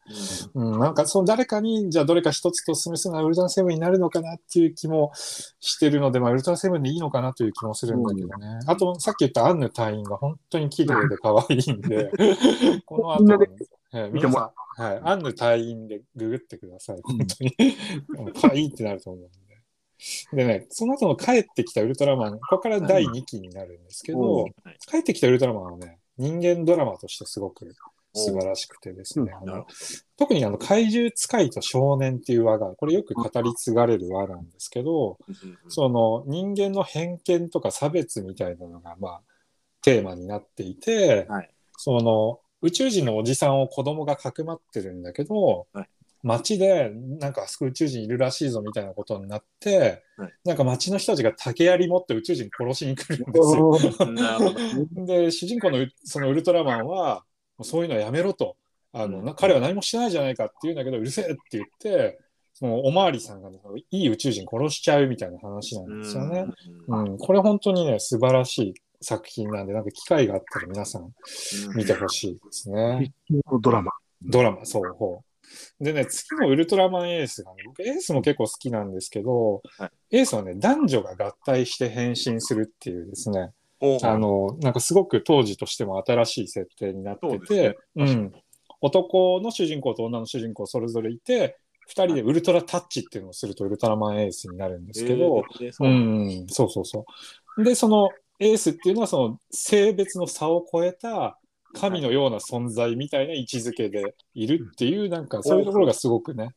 [0.53, 8.59] うん、なんかその誰かにじゃあどれか一つとお勧めするのはウルトラセブンになるのかなっていう気もしてるので、まあ、ウルトラセブンでいいのかなという気もするんだけどね。
[8.67, 12.11] あとさっき言ったアンヌ隊員が本当に綺麗で可愛いんで、
[12.85, 13.49] この後みんなで
[13.93, 17.01] えー見ても皆さん、はい、アンヌ隊員でググってください。
[17.01, 17.55] 本当に。
[18.41, 19.42] 可愛いってなると思うん
[20.31, 20.45] で。
[20.45, 24.45] でね、その後の帰ってきたウルトラマン、ここから第2期になるんですけど、
[24.89, 27.73] 帰ってきたウルトラマンはね、人間ドラマとしてすごく
[28.13, 29.65] 素晴らしくてですね、あの
[30.17, 35.17] 特にあの怪獣使いと少年っていう輪が、これよく語り継がれる輪なんですけど、
[35.67, 39.21] その人間の偏見とか差別みたいなのが、まあ、
[39.81, 41.49] テーマになっていて、はい。
[41.77, 45.87] その宇宙人のおじさんを子供がかくまってるんだけど、はい
[46.23, 50.33] 街でなんかあそこ宇宙人いるらしいぞみたいなことになって、はい。
[50.45, 54.95] なんか街の人たちが竹槍持って宇宙人殺しに来るんですよ。
[55.05, 57.25] で主人公のうそのウルトラマンは
[57.61, 58.55] そういうのやめろと。
[58.93, 59.25] あの、うん。
[59.25, 62.19] な彼は何もしてないじゃないかって言うんだけどうるせえって言って
[62.53, 63.59] そのおまわりさんが、ね、
[63.91, 66.45] いい宇宙人殺しちゃうみたいな話なんですよね。
[66.87, 67.03] うん。
[67.03, 71.11] うん、これ本当にね素晴らしい作品なんでなんか機会があったら皆さん
[71.75, 73.11] 見てほしいですね。
[73.61, 73.91] ドラマ。
[74.21, 75.32] ドラマそうほう
[75.79, 80.17] でね次のウルトラマンエースがね僕エースも結構好きなんですけど、はい。
[80.17, 83.51] エースはね男女が合体して変身するっていうですね
[84.03, 87.75] あの、なんかすごく当時としても新しい設定になってそうね。
[87.97, 88.31] うん。
[88.79, 97.05] 男の主人公と女の主人公それぞれいて、二人でウルトラタッチっていうのをするとウルトラマンエースになるんですけど、えーそうん、そうそうそ
[97.57, 97.63] う。
[97.63, 101.37] で、そのエースっていうのはその性別の差を超えた
[101.73, 106.49] 神のような存在みたいな位置づけでいるっていう、なんかそういうところがすごくね、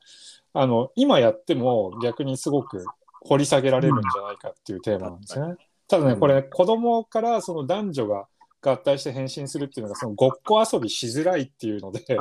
[0.52, 2.84] あの、今やっても逆にすごく
[3.22, 5.56] 掘り下げられるんじゃないかっていうテーマなんですね。
[5.88, 8.26] ただね、これ、子供からその男女が
[8.62, 12.18] 合体して変身するっていうのが、そのごっこ遊びしづらいっていうので、結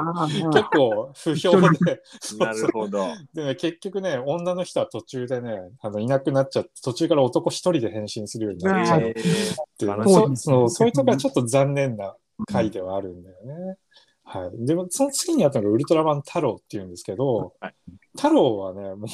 [0.71, 1.67] 構不評で、
[2.39, 3.07] なるほど。
[3.33, 12.15] でね、結局ね、女の人は途中でね、あのいなくなっちゃって、途中から男一人で変身するようになっちゃうっねていうそうそうそういうとこはちょっと残念な
[12.51, 13.77] 回ではあるんだよね。
[14.23, 14.65] はい。
[14.65, 17.73] でも、その次にあったのがウルトラマン太郎っていうんですけど、はい
[18.15, 19.07] 太郎はね、もう、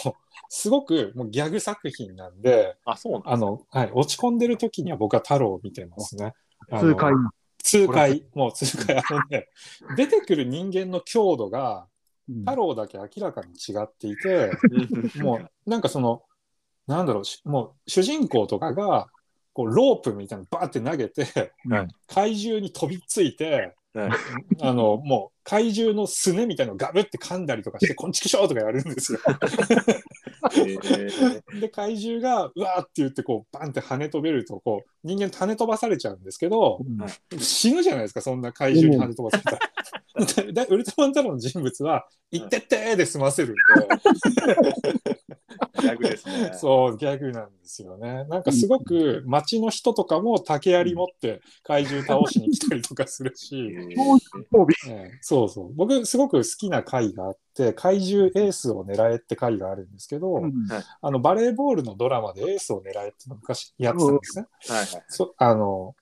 [0.47, 6.33] すごくもうギャグ作品なんで、あ、そうなんあの、はい、落ち込んでる時には僕は太郎を見てますね。
[6.69, 7.13] 痛快。
[7.63, 9.47] 痛快、もう痛快、あのね、
[9.97, 11.87] 出てくる人間の強度が、
[12.45, 14.51] 太郎だけ明らかに違っていて、
[15.21, 16.23] もう、なんかその、
[16.87, 19.07] なんだろうし、もう主人公とかが、
[19.53, 23.73] こうロープみたいなのバーって投げて、はい怪獣に飛びついて、はい
[24.61, 29.19] あのもう怪獣のすねみたいなのをガブって噛んだりとかして、こんちくしょうとかやるんですよ。
[29.25, 36.79] えー で、怪獣がうわーって言って、こうバンって跳ね飛べると、こう人間跳ね飛ばされちゃうんですけど、
[37.37, 39.59] 死ぬじゃないですか、そんな怪獣に跳ね飛ばされたら。
[40.53, 43.61] でウルトラマン太郎の人物は、行ってってーで済ませるんで。
[45.81, 46.51] ギャグですね。
[46.53, 48.25] そう、ギャグなんですよね。
[48.25, 54.19] なんかすごく街の人とかも竹槍持って怪獣倒しに来たりとかするえし、 ー装
[54.51, 55.73] 備ええそうそう。
[55.73, 60.53] 僕すごく好きな回があって、怪獣エースを狙えって回があるんですけど、うん
[61.01, 64.45] あのバレーボールのドラマでエースを狙えっていうのを昔やってたんですね。
[64.67, 65.03] はいはい。
[65.07, 65.95] そあの、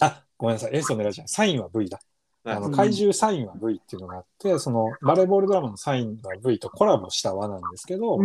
[0.00, 1.28] あ、ごめんなさい、エースを狙えじゃない。
[1.28, 2.00] サインは V だ。
[2.46, 8.18] あの怪獣サインは V っていうのがあって、そのバレーボールドラマのサインは V とコラボした輪なんですけど、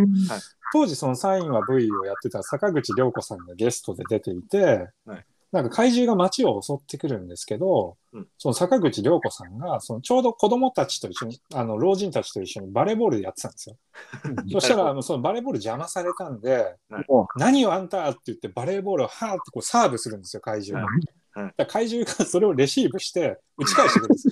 [0.72, 5.24] 当時そのサインは V をやってた坂口涼子さんがゲストで出ていて、はい。
[5.50, 8.26] なんか怪獣が街を襲ってくるんですけど、うん。
[8.38, 13.76] その坂口涼子さんがそのちょうど子供たちと一緒にあの老人たちと一緒にバレーボールでやってたんですよ。
[14.52, 16.76] そしたらあのそのバレーボール邪魔されたんで、
[17.08, 20.90] お何をあんたって言ってバレーボールをはーってこうサーブするんですよ怪獣が。
[20.90, 21.02] はい
[21.34, 24.28] だから怪獣がそれをレシーブして打ち返してくるんです。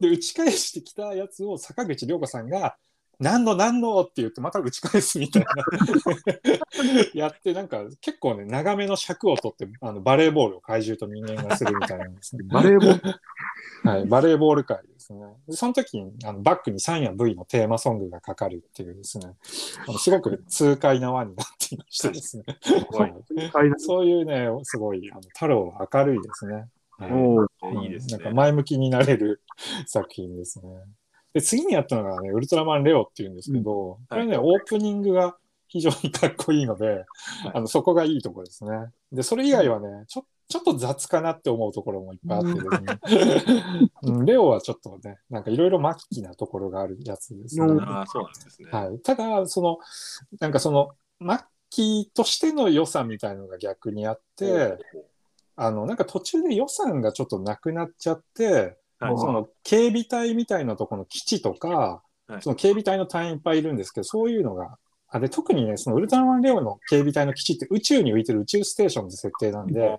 [0.00, 2.76] で打ち返してきたやつを坂口涼子さんが
[3.20, 5.48] 何の何のって言ってまた打ち返すみたいな
[7.14, 12.44] やってなんか結構ね長めの尺を取ってあのバレーボールを怪獣と人間がするみたいなんですね。
[12.50, 13.14] バレーボール？
[13.84, 15.20] はい、バレーボール界ですね。
[15.48, 19.32] でその時にあのバックにサインや V のテーマソングがかかるっていうですね、
[19.88, 22.44] あのすごく痛快な輪になっていましてですね。
[23.78, 26.54] そういうね、すごい、あの太郎は明るいですね。
[26.98, 29.40] はいいいですねなんか前向きになれる
[29.86, 30.68] 作品ですね。
[31.32, 35.36] で、次にやったのがね、ウルトラマンレオっていうんですけど、これね、オープニングが
[35.68, 37.04] 非常にかっこいいので、
[37.54, 38.70] あのそこがいいところですね。
[39.10, 43.00] で、それ以外はね、ちょちょっと雑かなって思うところもいっぱいあってですね。
[44.02, 44.26] うん。
[44.26, 47.64] レオはちょっとね、なんかいろいろ末期なところがあるやつですね。
[47.64, 47.80] うん。
[47.80, 48.70] ああ、そうなんですね。
[48.70, 49.78] はい、ただ、その、
[50.40, 50.90] なんかその、
[51.22, 51.38] 末
[51.70, 54.76] 期としての良さみたいのが逆にあって、
[55.56, 59.18] あの、なんか途中で予算がちょっとなくなっちゃって、はい。
[59.18, 62.42] その警備隊みたいなところの基地とか、はい。
[62.42, 64.76] その警備隊の隊員いっぱいいるんですけど、そういうのが、
[65.14, 69.94] あで特にね、そのウルトラマンレオの警備隊の基地って宇宙に浮いてる宇宙ステーションの設定なんで、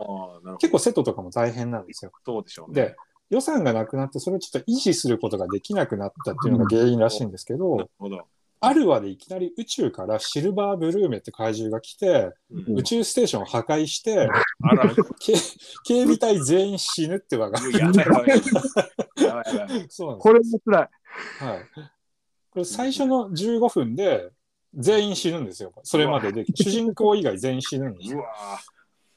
[0.59, 2.11] 結構セットとかも大変なんですよ。
[2.25, 2.81] そうでしょうね。
[2.81, 2.95] で、
[3.29, 8.25] 予算がなくなって、それをちょっと維持することができなくなったっていうのが原因らしいんですけど、なるほど。
[8.59, 14.27] ある話でいきなり宇宙からシルバーブルーメって怪獣が来て、うん宇宙ステーションを破壊して、
[15.19, 15.33] 警
[15.83, 17.79] 警備隊全員死ぬって話が。
[17.79, 19.23] やばいやばい。
[19.23, 19.85] やばいやばい。
[19.89, 20.89] そうなんですこれも辛い。
[21.45, 21.59] はい。
[22.49, 24.31] これ最初の15分で
[24.75, 25.71] 全員死ぬんですよ。
[25.83, 26.45] それまでで。
[26.55, 28.25] 主人公以外全員死ぬんですよ。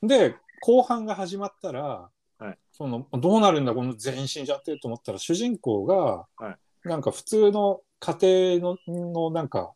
[0.03, 9.73] で、後半が始まったら、はいそのどうなるんだ、この全員死んじゃってと思ったら、主人公が、はなんか普通の家庭ののなんか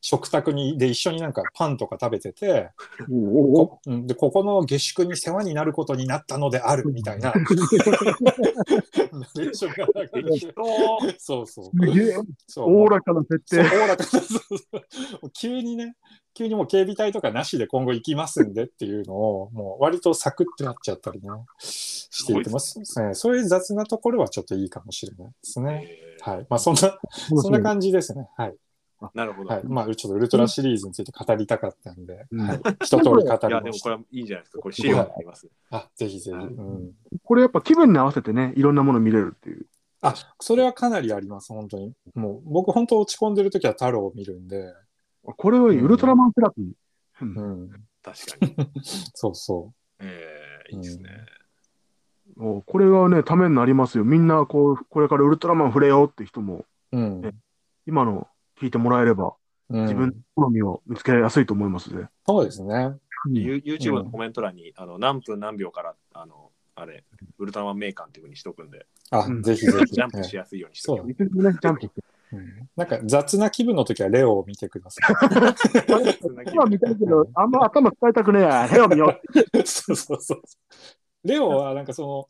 [0.00, 2.70] 食卓にで一緒になんかパンとか食べてて、
[3.08, 7.32] こうんでここの下宿に世話になることになったのであるみたいな
[11.18, 13.78] そうそうすげえそうおおらかな設そう、定。
[13.78, 14.40] おおらかな、そうそう
[15.22, 15.96] もう急にね、
[16.34, 21.28] 急にもう警備隊とかなしで今後行きますんでっていうのを、もう割とサクッとやっちゃったりね、
[21.58, 23.14] していてます、ね。
[23.14, 25.86] そういう雑なところはちょっといいかもしれないですね。
[25.88, 26.46] えはい。
[26.48, 26.98] まあそんな、
[27.42, 28.28] そんな感じですね。
[28.36, 28.54] はい。
[29.02, 29.48] ーなるほど。
[29.48, 29.64] はい。
[29.64, 32.60] まあちょっとウルトラシリーズについて語りたかったんで、うんはい。
[32.82, 33.70] 一通り語りいや、でました。
[33.70, 34.58] もこれはいいじゃないですか。
[34.60, 35.48] これ資料になります。
[35.70, 36.36] あ、ぜひぜひ。
[36.36, 36.92] はいうん。
[37.22, 39.66] これやっぱ気分に合わせてね、いろんなもの見れるっていう。
[40.02, 41.92] あ、それはかなりあります、本当に。
[42.14, 44.72] もう、僕本当落ち込んでる時は太郎を見るんで、
[45.22, 46.64] これはウルトラマンセラピー。
[46.64, 46.74] う
[47.20, 47.70] うんん。
[48.02, 48.70] 確かに。
[49.14, 51.10] そうそえー、いいですね。
[52.36, 54.04] もうこれはね、ためになりますよ。
[54.04, 56.98] みんなこう、これからウルトラマン触れようって人も、う。
[56.98, 57.34] うん。
[57.86, 58.26] 今の
[58.60, 59.34] 聞いてもらえれば、
[59.70, 62.08] うん自分の好みを見つけやすいと思いますね。
[62.26, 62.96] そうですね。
[63.28, 67.04] ユ YouTube のコメント欄に、あの何分何秒から、あの、あれ、
[67.38, 69.94] ウルトラマンメーカーっていうふうにしとくんで、あ、うんぜひぜひ。
[69.94, 72.02] ジャンプしやすいようにしとくそういつでもね、ジャンプして。
[72.32, 75.00] うんなんか雑な気分の時はレオを見てくださ
[76.52, 78.68] 今見たいけど、あんま頭使いたくねえや。
[78.68, 79.20] 部屋見よ
[79.54, 79.58] う。
[79.58, 79.66] い。
[79.66, 80.42] そうそうそう。
[81.24, 82.26] レオはなんかその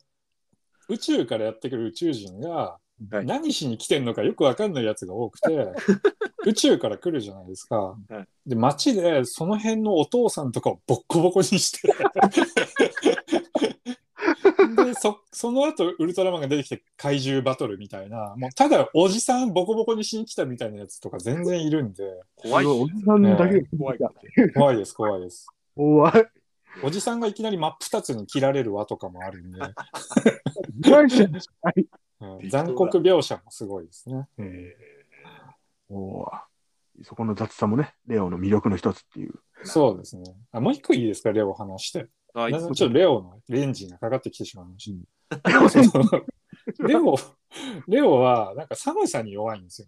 [0.89, 2.79] 宇宙からやってくる宇宙人が
[3.09, 5.67] はい何しに来てんのかよくわかんないやつが多くて、
[6.45, 7.77] 宇宙から来るじゃないですか。
[7.77, 11.87] はいで、街でその辺のお父さんとかをボッコボコにして。
[14.83, 23.99] でそその後ウルトラマンが出てきて怪獣バトルみたいなもうただおじさんボコボコにしに来たみたいなやつとか全然いるんで怖いおじさんだけが怖い。
[24.53, 26.41] 怖いです怖いです怖い。
[26.83, 29.59] おじさんがいきなり真っ二つに切られる輪とかもあるんで、
[30.89, 31.33] 怖いじゃん。
[31.33, 31.39] は
[31.75, 31.85] い。
[32.21, 32.49] うん。
[32.49, 34.27] 残酷描写もすごいですね、
[35.89, 36.41] おー。
[37.03, 39.33] そこの雑さもね、レオの魅力の一つっていう。
[39.63, 40.23] そうですね。
[40.51, 41.31] あもう一個いいですか？
[41.31, 42.07] レオ話して。
[42.33, 44.95] あちょっとレオのエンジンがかかってきてしまいまし
[45.31, 46.09] た。
[46.87, 47.15] レオ
[47.87, 49.87] レオはなんか寒さに弱いんですよ。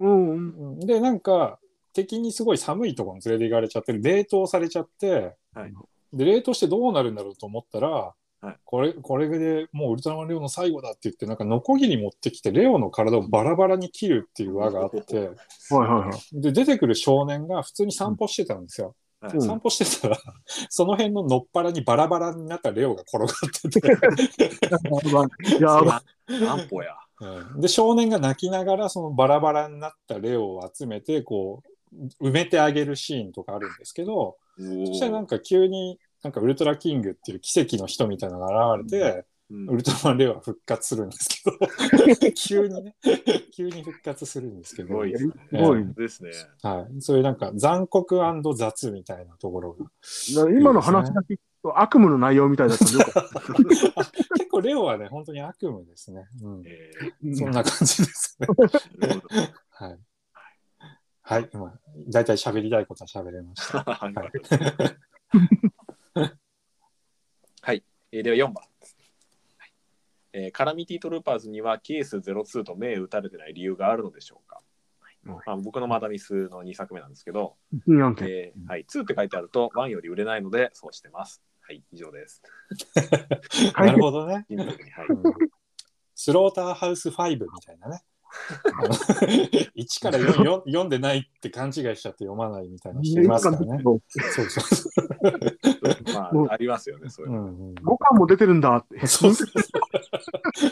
[0.00, 0.30] うん。
[0.30, 0.80] うん。
[0.80, 1.58] で、なんか、
[1.92, 5.72] 敵にすごい寒いところに連れて行かれちゃって、冷凍されちゃって、はい。
[6.12, 16.40] で、冷凍してどうなるんだろうと思ったら、はいこれ、これでもうウルトラマンレオの最後だって言って、なんか、ノコギリ持ってきて、レオの体をバラバラに切るっていう輪があって、 はいはいはい。
[16.40, 18.94] で、出てくる少年が普通に散歩してたんですよ。
[19.40, 20.16] 散歩してたら、
[20.70, 23.80] その辺ののっぱらにバラバラになったレオが転がってて、
[25.60, 26.94] やば安保や。
[27.20, 31.62] うんで少年が泣きながらそのバラバラになったレオを集めてこ
[32.20, 34.64] う埋めてあげるシーンとかあるんですけどそ
[34.94, 39.66] したらなんか急になんかウルトラキングっていう奇跡の人みたいなのが現れて、うん。
[39.68, 42.32] ウルトラマンレオは復活するんですけど。
[42.32, 42.96] 急にね。
[43.52, 45.12] 急に復活するんですけど、すごい。
[45.12, 45.32] ですね。
[45.50, 45.94] すごい。
[45.94, 46.30] ですね。
[46.62, 48.16] はい、そういうなんか残酷
[48.54, 49.86] 雑みたいなところが。
[50.50, 54.04] 今の話だけ聞くと悪夢の内容みたいだったんでよかった。
[54.38, 58.46] 結構レオはね本当に悪夢ですね、うん、えそんな感じですね。
[59.70, 59.98] はい。
[61.22, 63.84] はい、今、大体喋りたいことは喋れました。
[63.84, 65.00] はい
[66.14, 66.32] は い
[67.62, 67.84] はい。
[68.12, 68.54] えーでは4番。
[68.54, 69.72] はい
[70.32, 74.60] えーカラミティトルーパーズにはケース02と銘打たれてない理由があるのでしょうか、
[75.24, 77.56] うんまあ、僕のマダミスの2作目なんですけど。
[78.26, 81.42] えーはい、2って書いてあると1より売れないのでそうしてます。
[81.60, 82.42] はい、以上です。
[83.76, 84.46] なるほどね。
[84.96, 85.50] はいうん
[86.22, 88.02] スローターハウス5みたいなね。
[88.64, 93.82] あの1から 4, 4読んでないって勘違いしちゃって読まないみたいな人いますからね。
[93.82, 94.00] そう
[94.32, 95.04] そうそう。
[96.14, 97.38] まあ、ありますよね、そういうの。
[97.42, 99.06] うんうん、5巻も出てるんだって。
[99.06, 99.48] そうそう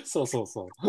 [0.05, 0.69] そうそうそう。
[0.81, 0.87] こ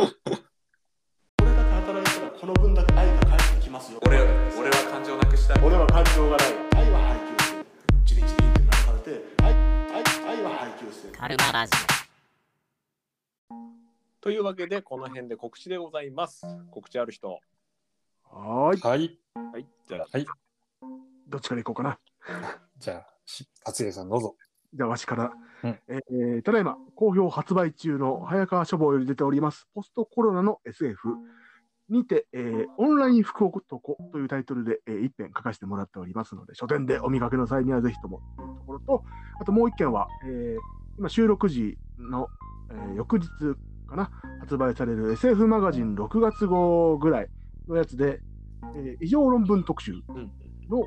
[1.46, 5.64] れだけ働いたらこの分だけ愛が返ってきますよ俺俺は感情なくしたい。
[5.64, 7.66] 俺は感情がない愛は配給する
[8.06, 9.58] チリチリって鳴らされて愛愛
[10.38, 11.74] 愛は配給するカルマラジ
[14.22, 16.46] というわけで、この辺で告知でございます。
[16.72, 17.40] 告知ある人。
[18.24, 18.82] はーい。
[18.82, 19.18] はい。
[19.54, 20.08] はい、じゃあ、
[21.28, 22.00] どっちから行こうかな。
[22.78, 24.36] じゃあ、し厚江さんどうぞ。
[24.74, 25.32] じゃあ、わしから。
[25.64, 31.16] うんえーただいま、好評発売中の早川書房より出ております、ポストコロナの SF
[31.88, 39.04] にて、えーオンライン福男というタイトルで、えー一編書かせてもらっておりますので、書店でお見かけの際にはぜひともというところと、
[39.40, 40.60] あともう一件は、えー
[40.98, 42.28] 今収録時の、
[42.70, 43.28] えー翌日
[43.90, 44.10] かな、
[44.40, 47.28] 発売される SF マガジン6月号ぐらい
[47.68, 48.22] のやつで、
[48.76, 50.32] えー異常論文特集うん。
[50.70, 50.84] の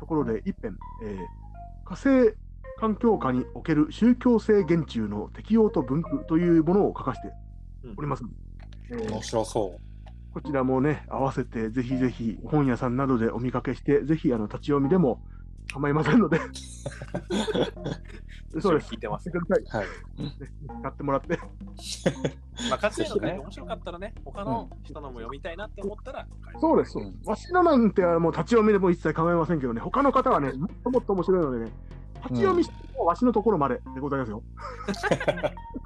[0.00, 1.18] ところで一編、えー
[1.86, 2.34] 火星
[2.78, 7.34] 環境下における宗教性言中の適用と分布というものを書かせて
[7.96, 8.24] おります。
[8.90, 9.80] えー面白そう。
[10.32, 15.22] こちらもね、合わせてぜひぜひ本屋さんなどでお見かけして、ぜひあの立ち読みでも
[15.72, 16.40] 構いませんので、
[18.60, 18.92] そうです。
[18.92, 19.40] 聞いてますはい。
[19.62, 19.66] い。
[20.82, 21.38] 買ってもらって。
[22.70, 26.26] まあ、活躍の面白かったらね、他の人のも読みたいなって思ったら、
[26.60, 26.98] そうです。
[26.98, 31.72] うんわしのなんてもう立ち読みでも一切構いませんけどね、他の方はね、もっともっと面白いのでね、
[32.24, 34.42] 立ち読みしてもわしのところまででございますよ。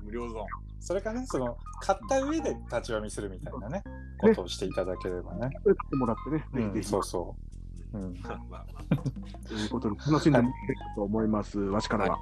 [0.04, 0.46] 無料ゾーン。
[0.80, 3.82] それかね、その、買った上で立ち読みするみたいなね、
[4.20, 5.50] ことをしていただければね。
[5.62, 7.47] それ買ってもらってね、うん、ぜひぜひそうそう。
[7.94, 12.18] うん、まあまあ、ということで楽しんでもらと思います、わしからは。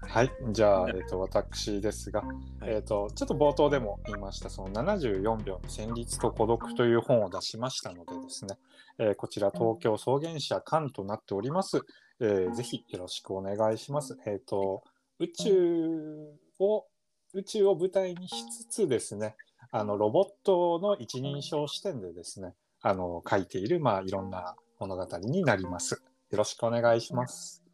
[0.00, 2.22] はい、じゃあ、えっと、私ですが、
[2.62, 8.56] えっと、ちょっと冒頭でも言いました、その74秒の旋律と孤独という本を出しましたのでですね、
[8.98, 11.80] えーこちら東京草原社館となっております。
[12.20, 14.16] えーぜひよろしくお願いします。
[14.26, 14.84] えっ、と、
[15.18, 16.86] 宇宙を、
[17.32, 19.36] 宇宙を舞台にしつつですね、
[19.72, 22.54] あのロボットの一人称視点でですね、
[22.86, 26.02] あの書いている、まあ、いろんな物語になります。
[26.30, 27.64] よろしくお願いします。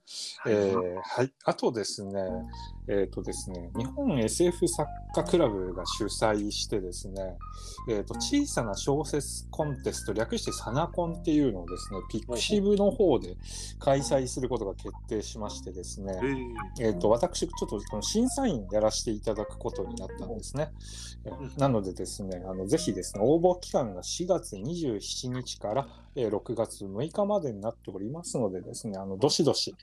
[0.46, 2.12] えーはい、あとですね、
[2.92, 7.38] えっ、とですね、日本 SF 作家クラブが主催してですね、
[7.88, 13.36] えー、と小さな小説コンテスト、略してサナコンっていうのをですね、ピクシブの方で
[13.78, 16.20] 開催することが決定しましてですね、
[16.80, 20.72] えー、と私、ちょっとこの審査員やらせていただくことになったんですね。
[21.24, 29.74] えーなのでですね、あのぜひですね、応募期間が4月27日から、えー6月6日までになっておりますのでですね、あのどしどし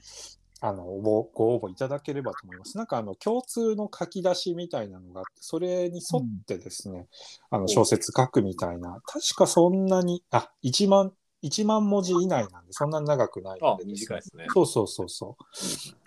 [0.60, 2.78] あのご応募いただければと思います。
[2.78, 7.08] なんかあの共通の書き出しみたいなのがあって、それに沿ってですね、
[7.50, 11.14] あの小説書くみたいな、確かそんなに、あ、1万、
[11.44, 14.46] 1万文字以内なんで、そんなに長くないのあで、短いですね。
[14.54, 15.38] そうそうそうそ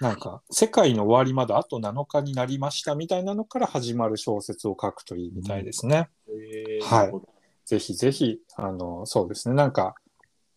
[0.00, 0.02] う。
[0.02, 6.08] なんか、世界の終わりまであと7日になりましたみたいなのから始まる小説を書くといいみたいですね。
[6.28, 7.40] えーはい
[7.70, 9.54] ぜひぜひ、あの、そうですね。
[9.54, 9.94] なんか、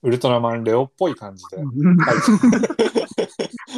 [0.01, 1.57] ウルトラマンレオっぽい感じで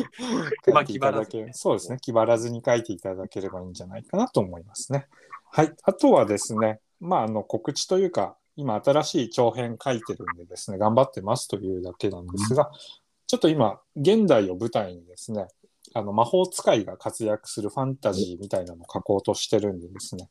[0.04, 1.98] ていただ気張らずそうですね。
[2.02, 5.08] 気張らずに書いていただければいいんじゃないかなと思いますね。
[5.52, 5.74] はい。
[5.84, 12.72] あとはですね、まあ、あの、告知というか、今新しい長編書いてるんでですね、頑張ってますというだけなんですが、
[13.28, 15.48] ちょっと今、現代を舞台にですね、
[15.94, 20.30] あの魔法使いが活躍するファンタジーみたいなのを書こうとしてるんでですね、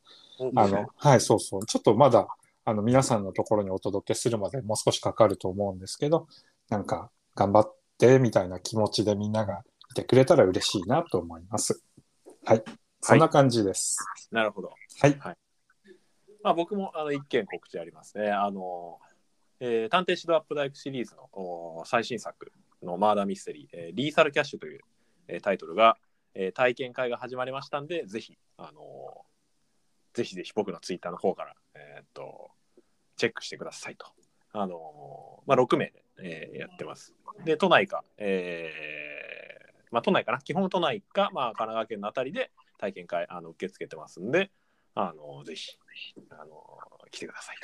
[0.56, 1.66] あの、はい、そうそう。
[1.66, 2.28] ちょっとまだ、
[2.64, 6.26] あの、皆さんのところにお届けするまでもう少しかかると思うんですけど、
[6.68, 11.82] なんか、頑張って、みたいな気持ちでみんながいてくれたら嬉しいなと思います。
[12.44, 12.64] はい。
[13.00, 13.98] そんな感じです。
[14.30, 14.72] なるほど。
[15.00, 15.18] はい。
[16.42, 18.30] まあ、僕もあの一件告知ありますね。
[18.30, 18.98] あの、
[19.60, 22.52] えー探偵シドアップダイクシリーズのお最新作
[22.82, 24.80] のマーダーミステリー、えーリーサルキャッシュという、
[25.28, 25.96] えータイトルが、
[26.34, 29.24] えー体験会が始まりましたんで、ぜひ、あの
[30.12, 32.50] ぜひぜひ僕のツイッターの方から、えーっと、
[33.16, 34.06] チェックしてくださいと。
[34.52, 37.14] あのまあ、6名で、えーやってます。
[37.44, 44.50] で、都内か、えーまあ、都内かな、基本都内か、まあ、神奈川県のあたりで体験会あの受け付けてますんで、
[44.94, 45.76] あのぜひ
[46.30, 46.62] あの
[47.10, 47.56] 来てください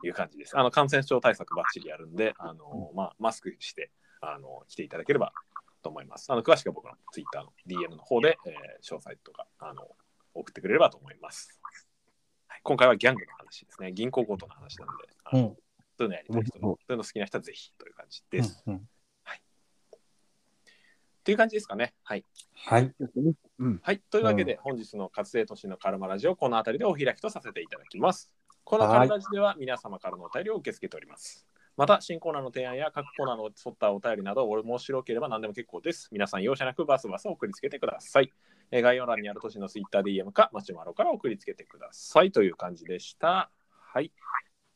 [0.00, 0.58] という感じです。
[0.58, 5.32] あの感染症対策ばっちりやるんで、あのまあ、マスクしてあの来ていただければ
[5.82, 6.32] と思います。
[6.32, 9.88] あの詳しくは僕のツイッターの DM の方で、えー詳細とかあの
[10.34, 11.60] 送ってくれればと思います。
[12.62, 13.92] 今回はギャングの話ですね。
[13.92, 14.92] 銀行強盗の話なんで、
[15.32, 15.56] うん。
[15.98, 18.62] そういうのやりたい人、そういうの好きな人はぜひという感じです。
[18.66, 18.88] うんうん
[21.18, 21.92] っていう感じですかね。
[22.04, 22.24] はい。
[22.54, 22.94] はい。
[23.82, 23.98] はい。
[24.10, 28.30] というわけで、本日の活性都市のカルマラジオ、この辺りでお開きとさせていただきます。
[28.62, 31.44] このカルラジでは皆様からのお便りを受け付けております。
[31.76, 36.08] また、新コーナーの提案や各コーナーの沿ったお便りなど、面白ければ何でも結構です。
[36.12, 38.32] 皆さん、容赦なくバスバス送りつけてください。
[38.70, 43.50] えー概要欄にある都市の TwitterDM か、マシュマロから送りつけてくださいという感じでした。
[43.68, 44.12] はい。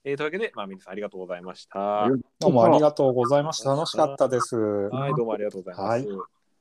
[0.02, 2.09] えーというわけで、まあ、皆さんありがとうございました。
[2.39, 3.74] どうもありがとうございました。
[3.74, 4.56] 楽しかったです。
[4.56, 5.90] はい、どうもありがとうございます。
[5.90, 6.06] はい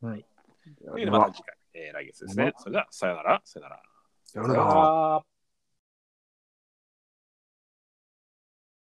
[0.02, 0.26] はい。
[0.78, 2.54] というわけで、また次回、えー来月ですね。
[2.58, 3.82] それでは、さよなら、さよなら。
[4.26, 5.39] さよならさよなら